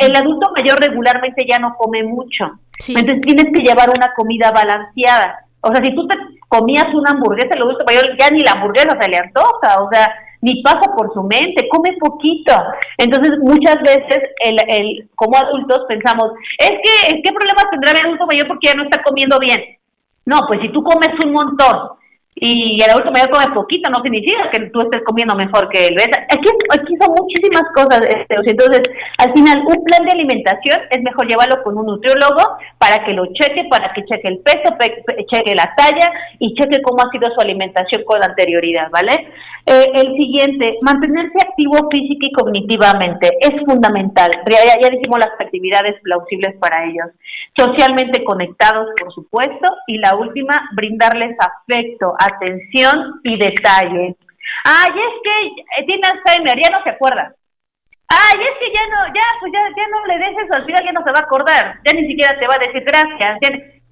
[0.00, 5.43] El adulto mayor regularmente ya no come mucho, entonces tienes que llevar una comida balanceada
[5.64, 6.14] o sea, si tú te
[6.48, 10.14] comías una hamburguesa, lo gusta mayor, ya ni la hamburguesa se le antoja, o sea,
[10.40, 12.52] ni pasa por su mente, come poquito.
[12.98, 18.26] Entonces, muchas veces, el, el, como adultos, pensamos, es que, ¿qué problemas tendrá el adulto
[18.26, 19.60] mayor porque ya no está comiendo bien?
[20.26, 21.96] No, pues si tú comes un montón
[22.36, 25.94] y el adulto mayor come poquito, no significa que tú estés comiendo mejor que él.
[25.94, 26.08] ¿ves?
[26.28, 28.00] Aquí, aquí son muchísimas cosas.
[28.08, 28.82] Este, entonces,
[29.18, 32.42] al final, un plan de alimentación es mejor llevarlo con un nutriólogo
[32.78, 34.74] para que lo cheque, para que cheque el peso,
[35.30, 36.10] cheque la talla
[36.40, 39.30] y cheque cómo ha sido su alimentación con anterioridad, ¿vale?
[39.66, 44.30] Eh, el siguiente, mantenerse activo física y cognitivamente es fundamental.
[44.50, 47.08] Ya, ya dijimos las actividades plausibles para ellos.
[47.56, 49.66] Socialmente conectados, por supuesto.
[49.86, 54.16] Y la última, brindarles afecto, atención y detalle.
[54.64, 55.46] Ay, es que
[55.80, 57.34] eh, tiene Alzheimer, ya no se acuerda.
[58.08, 60.84] Ay, es que ya no, ya, pues ya, ya no le des eso, al final
[60.84, 63.38] ya no se va a acordar, ya ni siquiera te va a decir gracias.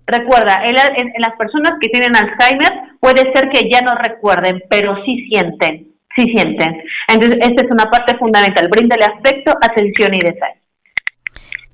[0.06, 4.94] Recuerda, en, en, las personas que tienen Alzheimer puede ser que ya no recuerden, pero
[5.04, 6.82] sí sienten, sí sienten.
[7.08, 10.60] Entonces, esta es una parte fundamental, bríndale afecto, atención y detalle.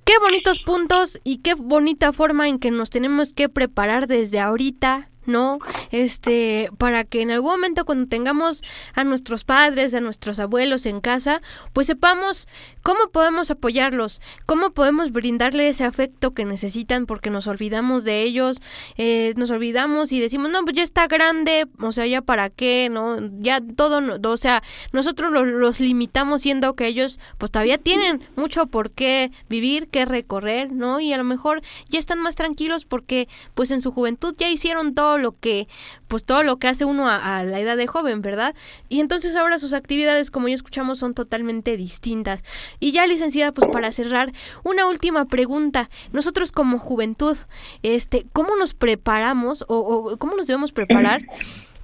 [0.05, 5.08] Qué bonitos puntos y qué bonita forma en que nos tenemos que preparar desde ahorita
[5.29, 5.59] ¿no?
[5.93, 8.63] Este, para que en algún momento cuando tengamos
[8.95, 11.41] a nuestros padres, a nuestros abuelos en casa,
[11.73, 12.49] pues sepamos
[12.83, 18.61] cómo podemos apoyarlos, cómo podemos brindarle ese afecto que necesitan porque nos olvidamos de ellos,
[18.97, 22.89] eh, nos olvidamos y decimos, no, pues ya está grande, o sea, ya para qué,
[22.91, 23.19] ¿no?
[23.41, 24.63] Ya todo, o sea,
[24.93, 30.05] nosotros los, los limitamos siendo que ellos pues todavía tienen mucho por qué vivir, qué
[30.05, 31.01] recorrer, ¿no?
[31.01, 34.95] Y a lo mejor ya están más tranquilos porque pues en su juventud ya hicieron
[34.95, 35.69] todo lo que,
[36.09, 38.55] pues todo lo que hace uno a, la edad de joven, ¿verdad?
[38.89, 42.45] Y entonces ahora sus actividades, como ya escuchamos, son totalmente distintas.
[42.81, 44.33] Y ya, licenciada, pues para cerrar,
[44.65, 45.91] una última pregunta.
[46.13, 47.37] Nosotros como juventud,
[47.83, 51.23] este, ¿cómo nos preparamos o, o cómo nos debemos preparar?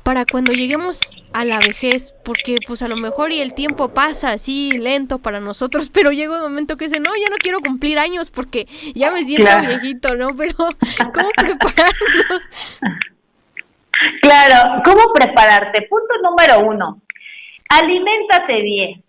[0.04, 1.00] para cuando lleguemos
[1.32, 5.40] a la vejez, porque pues a lo mejor y el tiempo pasa así lento para
[5.40, 9.10] nosotros, pero llega un momento que dice, no, ya no quiero cumplir años porque ya
[9.10, 10.36] me siento viejito, ¿no?
[10.36, 12.42] Pero ¿cómo prepararnos?
[14.20, 15.86] Claro, ¿cómo prepararte?
[15.88, 17.02] Punto número uno,
[17.68, 19.04] aliméntate bien.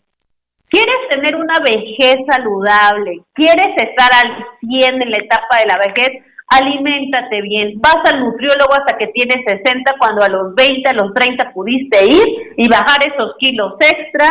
[0.70, 3.22] ¿Quieres tener una vejez saludable?
[3.34, 6.24] ¿Quieres estar al 100 en la etapa de la vejez?
[6.48, 7.74] Aliméntate bien.
[7.80, 12.06] Vas al nutriólogo hasta que tienes 60, cuando a los 20, a los 30 pudiste
[12.06, 14.28] ir y bajar esos kilos extra.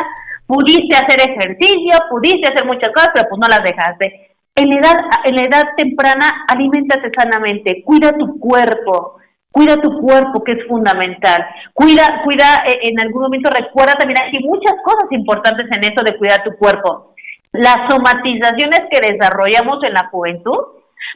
[0.46, 4.34] Pudiste hacer ejercicio, pudiste hacer muchas cosas, pero pues no las dejaste.
[4.54, 9.16] En la edad, en la edad temprana, aliméntate sanamente, cuida tu cuerpo,
[9.54, 11.46] Cuida tu cuerpo, que es fundamental.
[11.72, 16.18] Cuida, cuida, eh, en algún momento recuerda también, hay muchas cosas importantes en eso de
[16.18, 17.14] cuidar tu cuerpo.
[17.52, 20.58] Las somatizaciones que desarrollamos en la juventud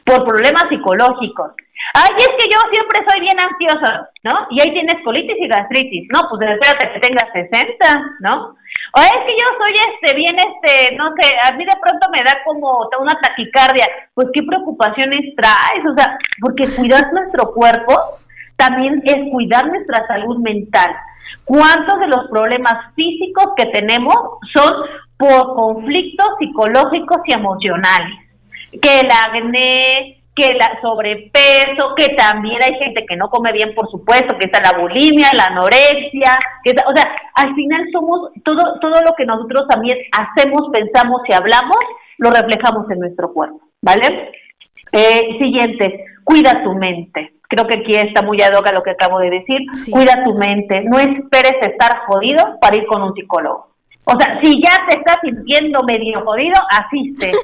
[0.05, 1.51] por problemas psicológicos.
[1.93, 4.47] Ay, es que yo siempre soy bien ansiosa, ¿no?
[4.51, 6.07] Y ahí tienes colitis y gastritis.
[6.13, 7.75] No, pues espérate que tengas 60,
[8.21, 8.55] ¿no?
[8.95, 12.23] O es que yo soy este, bien, este, no sé, a mí de pronto me
[12.23, 13.85] da como una taquicardia.
[14.13, 18.19] Pues qué preocupaciones traes, o sea, porque cuidar nuestro cuerpo
[18.59, 20.91] también es cuidar nuestra salud mental.
[21.45, 24.15] ¿Cuántos de los problemas físicos que tenemos
[24.53, 24.71] son
[25.17, 28.19] por conflictos psicológicos y emocionales?
[28.79, 33.89] Que el acné, que el sobrepeso, que también hay gente que no come bien, por
[33.89, 39.01] supuesto, que está la bulimia, la anorexia, que o sea, al final somos todo todo
[39.01, 41.79] lo que nosotros también hacemos, pensamos y hablamos,
[42.19, 44.31] lo reflejamos en nuestro cuerpo, ¿vale?
[44.91, 49.31] Eh, siguiente, cuida tu mente creo que aquí está muy ad lo que acabo de
[49.31, 49.59] decir,
[49.91, 53.69] cuida tu mente, no esperes estar jodido para ir con un psicólogo.
[54.05, 57.31] O sea, si ya te estás sintiendo medio jodido, asiste.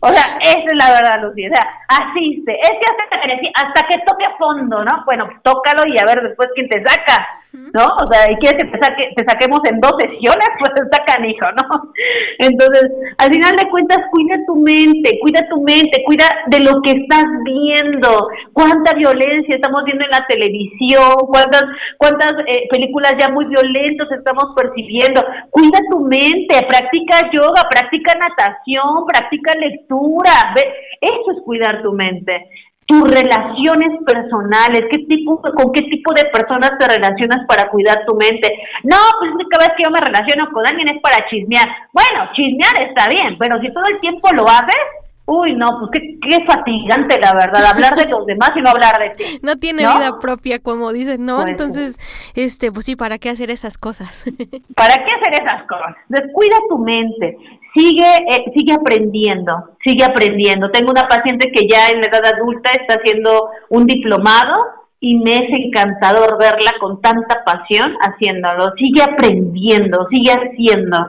[0.00, 1.48] O sea, esa es la verdad, Lucía.
[1.48, 2.52] O sea, asiste.
[2.60, 5.04] Es que hasta que, hasta que toque fondo, ¿no?
[5.06, 7.26] Bueno, tócalo y a ver después quién te saca.
[7.56, 7.84] ¿No?
[7.84, 11.92] O sea, y quieres que te, te saquemos en dos sesiones, pues está canijo, ¿no?
[12.38, 16.92] Entonces, al final de cuentas, cuida tu mente, cuida tu mente, cuida de lo que
[16.92, 21.64] estás viendo, cuánta violencia estamos viendo en la televisión, cuántas,
[21.98, 29.06] cuántas eh, películas ya muy violentas estamos percibiendo, cuida tu mente, practica yoga, practica natación,
[29.06, 30.54] practica lectura,
[31.00, 32.48] eso es cuidar tu mente
[32.86, 38.14] tus relaciones personales, qué tipo, con qué tipo de personas te relacionas para cuidar tu
[38.14, 38.48] mente.
[38.84, 41.66] No, pues cada vez que yo me relaciono con alguien es para chismear.
[41.92, 44.80] Bueno, chismear está bien, pero si todo el tiempo lo haces,
[45.28, 48.96] Uy, no, pues qué, qué, fatigante, la verdad, hablar de los demás y no hablar
[49.00, 49.24] de ti.
[49.42, 51.38] No tiene vida propia, como dices, ¿no?
[51.38, 51.98] Pues, Entonces,
[52.36, 54.24] este, pues sí, ¿para qué hacer esas cosas?
[54.76, 55.96] ¿Para qué hacer esas cosas?
[56.08, 57.36] Descuida tu mente
[57.76, 60.70] sigue, eh, sigue aprendiendo, sigue aprendiendo.
[60.70, 64.54] Tengo una paciente que ya en la edad adulta está haciendo un diplomado
[64.98, 68.72] y me es encantador verla con tanta pasión haciéndolo.
[68.76, 71.08] Sigue aprendiendo, sigue haciendo.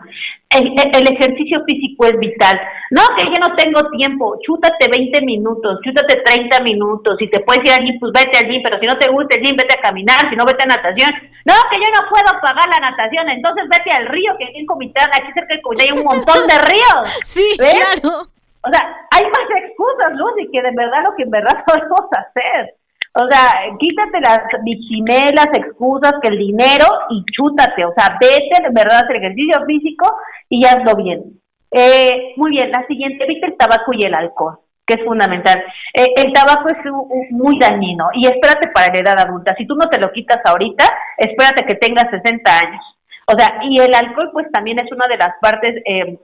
[0.49, 2.59] El, ejercicio físico es vital.
[2.91, 7.17] No, que yo no tengo tiempo, chútate 20 minutos, chútate 30 minutos.
[7.19, 9.57] Si te puedes ir allí, pues vete allí, pero si no te gusta el gym,
[9.57, 11.11] vete a caminar, si no, vete a natación.
[11.45, 14.65] No, que yo no puedo pagar la natación, entonces vete al río, que aquí en
[14.65, 17.19] Comitán, aquí cerca de Comitán hay un montón de ríos.
[17.23, 18.27] Sí, claro.
[18.61, 22.75] O sea, hay más excusas, Lucy, que de verdad lo que en verdad podemos hacer.
[23.13, 27.85] O sea, quítate las bichimelas, excusas, que el dinero y chútate.
[27.85, 30.15] O sea, vete de verdad hacer ejercicio físico
[30.49, 31.23] y hazlo bien.
[31.71, 35.63] Eh, muy bien, la siguiente, evita el tabaco y el alcohol, que es fundamental.
[35.93, 39.55] Eh, el tabaco es muy dañino y espérate para la edad adulta.
[39.57, 40.85] Si tú no te lo quitas ahorita,
[41.17, 42.83] espérate que tengas 60 años.
[43.25, 46.17] O sea, y el alcohol pues también es una de las partes eh,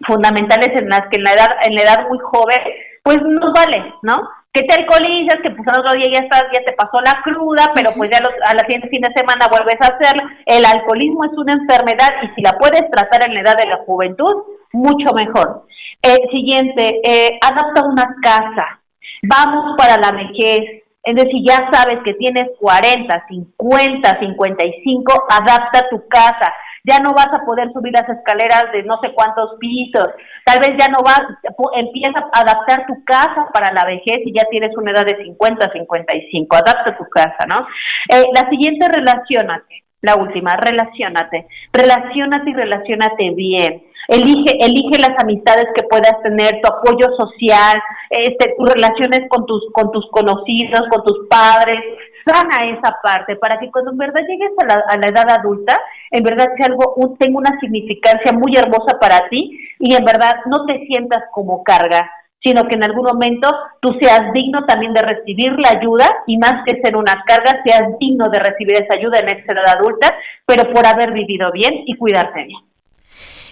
[0.00, 2.58] fundamentales en las que en la edad, en la edad muy joven,
[3.04, 4.16] pues nos vale, ¿no?
[4.52, 7.70] Que te alcoholizas, que pues al otro día ya estás, ya te pasó la cruda,
[7.74, 10.28] pero pues ya a la siguiente fin de semana vuelves a hacerlo.
[10.46, 13.78] El alcoholismo es una enfermedad y si la puedes tratar en la edad de la
[13.84, 14.34] juventud,
[14.72, 15.66] mucho mejor.
[16.02, 18.80] Eh, siguiente, eh, adapta una casa.
[19.22, 20.82] Vamos para la vejez.
[21.02, 26.52] Es decir, ya sabes que tienes 40, 50, 55, adapta tu casa
[26.84, 30.08] ya no vas a poder subir las escaleras de no sé cuántos pisos,
[30.44, 31.22] tal vez ya no vas,
[31.76, 35.72] empieza a adaptar tu casa para la vejez y ya tienes una edad de 50,
[35.72, 37.66] 55, adapta tu casa, ¿no?
[38.08, 43.82] Eh, la siguiente, relacionate, la última, relacionate, relacionate y relacionate bien.
[44.08, 47.76] Elige, elige las amistades que puedas tener, tu apoyo social,
[48.08, 51.78] este, tus relaciones con tus, con tus conocidos, con tus padres,
[52.28, 55.80] sana esa parte para que cuando en verdad llegues a la, a la edad adulta,
[56.10, 60.66] en verdad sea algo, tenga una significancia muy hermosa para ti y en verdad no
[60.66, 62.10] te sientas como carga,
[62.42, 63.48] sino que en algún momento
[63.80, 67.98] tú seas digno también de recibir la ayuda y más que ser una carga, seas
[67.98, 70.14] digno de recibir esa ayuda en esa edad adulta,
[70.46, 72.68] pero por haber vivido bien y cuidarte bien.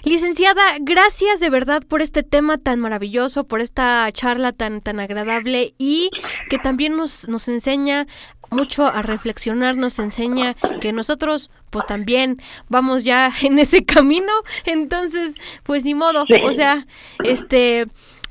[0.07, 5.75] Licenciada, gracias de verdad por este tema tan maravilloso, por esta charla tan, tan agradable
[5.79, 6.11] y
[6.49, 8.07] que también nos, nos enseña
[8.51, 14.33] mucho a reflexionar, nos enseña que nosotros pues también vamos ya en ese camino,
[14.65, 16.87] entonces pues ni modo, o sea,
[17.25, 17.87] este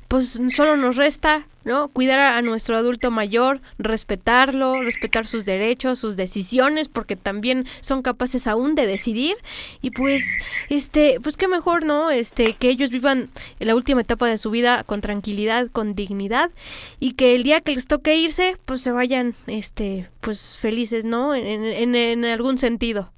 [0.07, 1.89] pues solo nos resta ¿no?
[1.89, 8.47] Cuidar a, nuestro adulto mayor, respetarlo, respetar sus derechos, sus decisiones, porque también son capaces
[8.47, 9.36] aún de decidir.
[9.82, 10.38] Y pues,
[10.70, 12.11] este, pues qué mejor, ¿no?
[12.11, 16.51] Este, que ellos vivan la última etapa de su vida con tranquilidad, con dignidad,
[16.99, 21.34] y que el día que les toque irse, pues se vayan, este, pues felices, ¿no?
[21.34, 23.14] En, en, en algún sentido.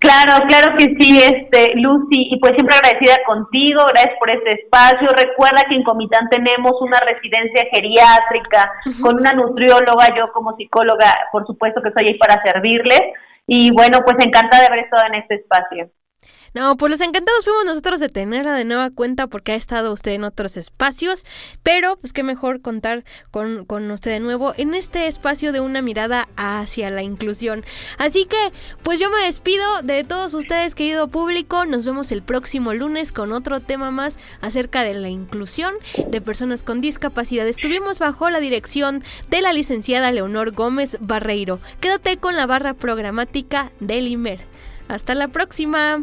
[0.00, 5.08] Claro, claro que sí, este, Lucy, y pues siempre agradecida contigo, gracias por este espacio.
[5.08, 11.46] Recuerda que en Comitán tenemos una residencia geriátrica con una nutrióloga, yo como psicóloga, por
[11.46, 13.02] supuesto que estoy ahí para servirles.
[13.46, 15.90] Y bueno, pues encantada de haber estado en este espacio.
[16.52, 20.12] No, pues los encantados fuimos nosotros de tenerla de nueva cuenta porque ha estado usted
[20.12, 21.24] en otros espacios,
[21.62, 25.80] pero pues qué mejor contar con, con usted de nuevo en este espacio de una
[25.80, 27.64] mirada hacia la inclusión.
[27.98, 28.36] Así que,
[28.82, 31.66] pues yo me despido de todos ustedes, querido público.
[31.66, 35.74] Nos vemos el próximo lunes con otro tema más acerca de la inclusión
[36.08, 37.46] de personas con discapacidad.
[37.46, 41.60] Estuvimos bajo la dirección de la licenciada Leonor Gómez Barreiro.
[41.80, 44.49] Quédate con la barra programática del IMER.
[44.90, 46.02] Hasta la próxima.